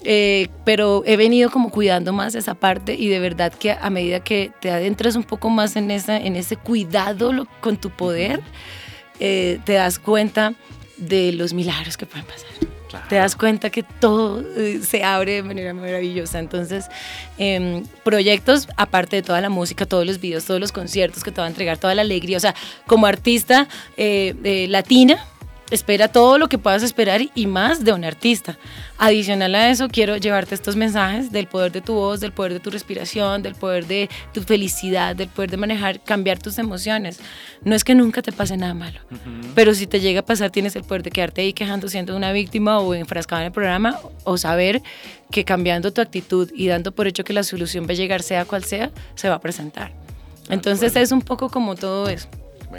Eh, 0.03 0.47
pero 0.65 1.03
he 1.05 1.15
venido 1.15 1.51
como 1.51 1.69
cuidando 1.69 2.11
más 2.11 2.33
esa 2.33 2.55
parte 2.55 2.95
y 2.95 3.07
de 3.07 3.19
verdad 3.19 3.53
que 3.53 3.71
a 3.71 3.89
medida 3.91 4.19
que 4.19 4.51
te 4.59 4.71
adentras 4.71 5.15
un 5.15 5.23
poco 5.23 5.49
más 5.49 5.75
en, 5.75 5.91
esa, 5.91 6.17
en 6.17 6.35
ese 6.35 6.55
cuidado 6.57 7.47
con 7.59 7.77
tu 7.77 7.91
poder, 7.91 8.41
eh, 9.19 9.59
te 9.63 9.73
das 9.73 9.99
cuenta 9.99 10.55
de 10.97 11.33
los 11.33 11.53
milagros 11.53 11.97
que 11.97 12.05
pueden 12.05 12.25
pasar. 12.25 12.49
Te 13.07 13.15
das 13.15 13.37
cuenta 13.37 13.69
que 13.69 13.83
todo 13.83 14.43
eh, 14.57 14.81
se 14.85 15.03
abre 15.03 15.35
de 15.35 15.43
manera 15.43 15.73
maravillosa. 15.73 16.39
Entonces, 16.39 16.87
em, 17.37 17.85
proyectos, 18.03 18.67
aparte 18.75 19.17
de 19.17 19.21
toda 19.21 19.39
la 19.39 19.49
música, 19.49 19.85
todos 19.85 20.05
los 20.05 20.19
videos, 20.19 20.43
todos 20.43 20.59
los 20.59 20.73
conciertos 20.73 21.23
que 21.23 21.31
te 21.31 21.39
va 21.39 21.47
a 21.47 21.49
entregar, 21.49 21.77
toda 21.77 21.95
la 21.95 22.01
alegría. 22.01 22.35
O 22.35 22.41
sea, 22.41 22.53
como 22.87 23.05
artista 23.05 23.69
latina, 23.95 25.25
espera 25.71 26.09
todo 26.09 26.37
lo 26.37 26.49
que 26.49 26.57
puedas 26.57 26.83
esperar 26.83 27.21
y 27.33 27.47
más 27.47 27.83
de 27.83 27.93
un 27.93 28.03
artista. 28.03 28.57
Adicional 28.97 29.55
a 29.55 29.69
eso, 29.69 29.87
quiero 29.87 30.17
llevarte 30.17 30.53
estos 30.53 30.75
mensajes 30.75 31.31
del 31.31 31.47
poder 31.47 31.71
de 31.71 31.81
tu 31.81 31.93
voz, 31.93 32.19
del 32.19 32.33
poder 32.33 32.53
de 32.53 32.59
tu 32.59 32.69
respiración, 32.69 33.41
del 33.41 33.55
poder 33.55 33.87
de 33.87 34.09
tu 34.33 34.43
felicidad, 34.43 35.15
del 35.15 35.29
poder 35.29 35.49
de 35.49 35.57
manejar, 35.57 36.01
cambiar 36.01 36.37
tus 36.37 36.59
emociones. 36.59 37.19
No 37.63 37.73
es 37.73 37.83
que 37.83 37.95
nunca 37.95 38.21
te 38.21 38.31
pase 38.31 38.57
nada 38.57 38.73
malo, 38.73 38.99
pero 39.55 39.73
si 39.73 39.87
te 39.87 39.99
llega 39.99 40.19
a 40.19 40.25
pasar, 40.25 40.51
tienes 40.51 40.75
el 40.75 40.83
poder 40.83 41.03
de 41.03 41.11
quedarte 41.11 41.41
ahí 41.41 41.53
quejando 41.53 41.87
siendo 41.87 42.15
una 42.15 42.31
víctima 42.31 42.79
o 42.79 42.93
enfrascado 42.93 43.41
en 43.41 43.47
el 43.47 43.51
programa, 43.51 43.99
o 44.23 44.37
saber 44.37 44.81
que 45.31 45.45
cambiando 45.45 45.91
tu 45.93 46.01
actitud 46.01 46.51
y 46.53 46.67
dando 46.67 46.91
por 46.91 47.07
hecho 47.07 47.23
que 47.23 47.33
la 47.33 47.43
solución 47.43 47.85
va 47.85 47.91
a 47.91 47.95
llegar, 47.95 48.21
sea 48.21 48.45
cual 48.45 48.63
sea, 48.65 48.91
se 49.15 49.29
va 49.29 49.35
a 49.35 49.39
presentar. 49.39 49.93
Entonces 50.49 50.95
es 50.95 51.11
un 51.11 51.21
poco 51.21 51.49
como 51.49 51.75
todo 51.75 52.09
eso. 52.09 52.27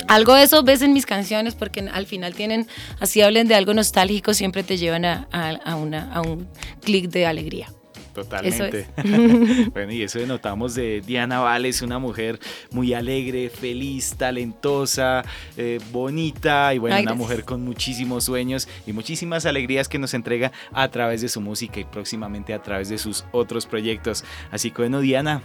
Algo 0.08 0.34
de 0.34 0.44
eso 0.44 0.62
ves 0.62 0.82
en 0.82 0.92
mis 0.92 1.06
canciones 1.06 1.54
porque 1.54 1.80
al 1.80 2.06
final 2.06 2.34
tienen, 2.34 2.66
así 3.00 3.20
hablen 3.22 3.48
de 3.48 3.54
algo 3.54 3.74
nostálgico, 3.74 4.34
siempre 4.34 4.62
te 4.62 4.76
llevan 4.76 5.04
a, 5.04 5.28
a, 5.30 5.76
una, 5.76 6.12
a 6.12 6.22
un 6.22 6.48
clic 6.80 7.10
de 7.10 7.26
alegría. 7.26 7.68
Totalmente. 8.12 8.86
bueno, 9.72 9.92
y 9.92 10.02
eso 10.02 10.18
notamos 10.26 10.74
de 10.74 11.00
Diana 11.00 11.40
Vales, 11.40 11.82
una 11.82 11.98
mujer 11.98 12.38
muy 12.70 12.92
alegre, 12.92 13.48
feliz, 13.48 14.14
talentosa, 14.16 15.24
eh, 15.56 15.80
bonita 15.90 16.74
y 16.74 16.78
bueno, 16.78 17.00
una 17.00 17.14
mujer 17.14 17.44
con 17.44 17.62
muchísimos 17.62 18.24
sueños 18.24 18.68
y 18.86 18.92
muchísimas 18.92 19.46
alegrías 19.46 19.88
que 19.88 19.98
nos 19.98 20.14
entrega 20.14 20.52
a 20.72 20.88
través 20.88 21.22
de 21.22 21.28
su 21.28 21.40
música 21.40 21.80
y 21.80 21.84
próximamente 21.84 22.52
a 22.54 22.62
través 22.62 22.88
de 22.88 22.98
sus 22.98 23.24
otros 23.32 23.66
proyectos. 23.66 24.24
Así 24.50 24.70
que 24.70 24.82
bueno, 24.82 25.00
Diana, 25.00 25.42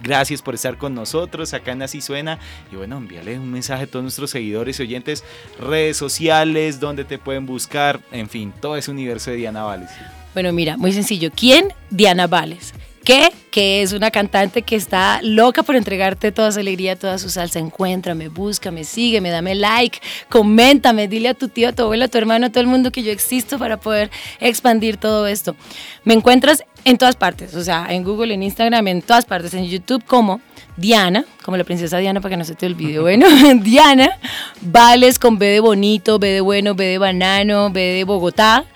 Gracias 0.00 0.42
por 0.42 0.54
estar 0.54 0.78
con 0.78 0.94
nosotros 0.94 1.54
acá 1.54 1.72
en 1.72 1.82
Así 1.82 2.00
Suena. 2.00 2.38
Y 2.72 2.76
bueno, 2.76 2.96
envíale 2.96 3.38
un 3.38 3.50
mensaje 3.50 3.84
a 3.84 3.86
todos 3.86 4.02
nuestros 4.02 4.30
seguidores 4.30 4.78
y 4.80 4.82
oyentes, 4.82 5.24
redes 5.60 5.96
sociales, 5.96 6.80
donde 6.80 7.04
te 7.04 7.18
pueden 7.18 7.46
buscar, 7.46 8.00
en 8.12 8.28
fin, 8.28 8.52
todo 8.60 8.76
ese 8.76 8.90
universo 8.90 9.30
de 9.30 9.36
Diana 9.36 9.62
Vales. 9.64 9.90
Bueno, 10.34 10.52
mira, 10.52 10.76
muy 10.76 10.92
sencillo. 10.92 11.30
¿Quién? 11.34 11.72
Diana 11.90 12.26
Vales. 12.26 12.72
¿Qué? 13.08 13.32
Que 13.50 13.80
es 13.80 13.94
una 13.94 14.10
cantante 14.10 14.60
que 14.60 14.76
está 14.76 15.20
loca 15.22 15.62
por 15.62 15.76
entregarte 15.76 16.30
toda 16.30 16.52
su 16.52 16.60
alegría, 16.60 16.94
toda 16.94 17.16
su 17.16 17.30
salsa. 17.30 17.58
Encuéntrame, 17.58 18.28
búscame, 18.28 18.84
sígueme, 18.84 19.30
dame 19.30 19.54
like, 19.54 19.98
coméntame, 20.28 21.08
dile 21.08 21.30
a 21.30 21.32
tu 21.32 21.48
tío, 21.48 21.70
a 21.70 21.72
tu 21.72 21.84
abuelo, 21.84 22.04
a 22.04 22.08
tu 22.08 22.18
hermano, 22.18 22.44
a 22.44 22.50
todo 22.50 22.60
el 22.60 22.66
mundo 22.66 22.92
que 22.92 23.02
yo 23.02 23.10
existo 23.10 23.58
para 23.58 23.78
poder 23.78 24.10
expandir 24.40 24.98
todo 24.98 25.26
esto. 25.26 25.56
Me 26.04 26.12
encuentras 26.12 26.64
en 26.84 26.98
todas 26.98 27.16
partes, 27.16 27.54
o 27.54 27.64
sea, 27.64 27.86
en 27.88 28.04
Google, 28.04 28.34
en 28.34 28.42
Instagram, 28.42 28.86
en 28.88 29.00
todas 29.00 29.24
partes, 29.24 29.54
en 29.54 29.64
YouTube 29.64 30.04
como 30.04 30.42
Diana, 30.76 31.24
como 31.42 31.56
la 31.56 31.64
princesa 31.64 31.96
Diana 31.96 32.20
para 32.20 32.34
que 32.34 32.36
no 32.36 32.44
se 32.44 32.56
te 32.56 32.66
olvide, 32.66 32.98
bueno, 33.00 33.26
Diana, 33.62 34.18
Vales 34.60 35.18
con 35.18 35.38
B 35.38 35.46
de 35.46 35.60
bonito, 35.60 36.18
B 36.18 36.28
de 36.28 36.40
bueno, 36.42 36.74
B 36.74 36.84
de 36.84 36.98
banano, 36.98 37.70
B 37.70 37.80
de 37.80 38.04
Bogotá 38.04 38.66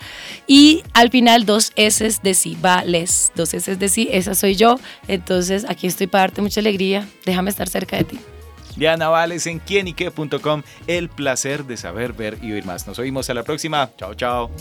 y 0.47 0.83
al 0.93 1.09
final 1.09 1.45
dos 1.45 1.71
S 1.75 2.19
de 2.21 2.33
sí, 2.33 2.57
Vales, 2.59 3.31
dos 3.35 3.53
S 3.53 3.75
de 3.75 3.89
sí, 3.89 4.09
esa 4.11 4.35
soy 4.35 4.55
yo, 4.55 4.79
entonces 5.07 5.65
aquí 5.67 5.87
estoy 5.87 6.07
para 6.07 6.23
darte 6.23 6.41
mucha 6.41 6.59
alegría, 6.59 7.07
déjame 7.25 7.49
estar 7.49 7.69
cerca 7.69 7.97
de 7.97 8.03
ti. 8.03 8.19
Diana 8.75 9.09
Vales 9.09 9.45
en 9.47 9.59
quienique.com, 9.59 10.63
el 10.87 11.09
placer 11.09 11.65
de 11.65 11.77
saber, 11.77 12.13
ver 12.13 12.39
y 12.41 12.51
oír 12.53 12.65
más. 12.65 12.87
Nos 12.87 12.97
oímos 12.99 13.29
a 13.29 13.33
la 13.33 13.43
próxima. 13.43 13.89
Chao, 13.97 14.15
chao. 14.15 14.51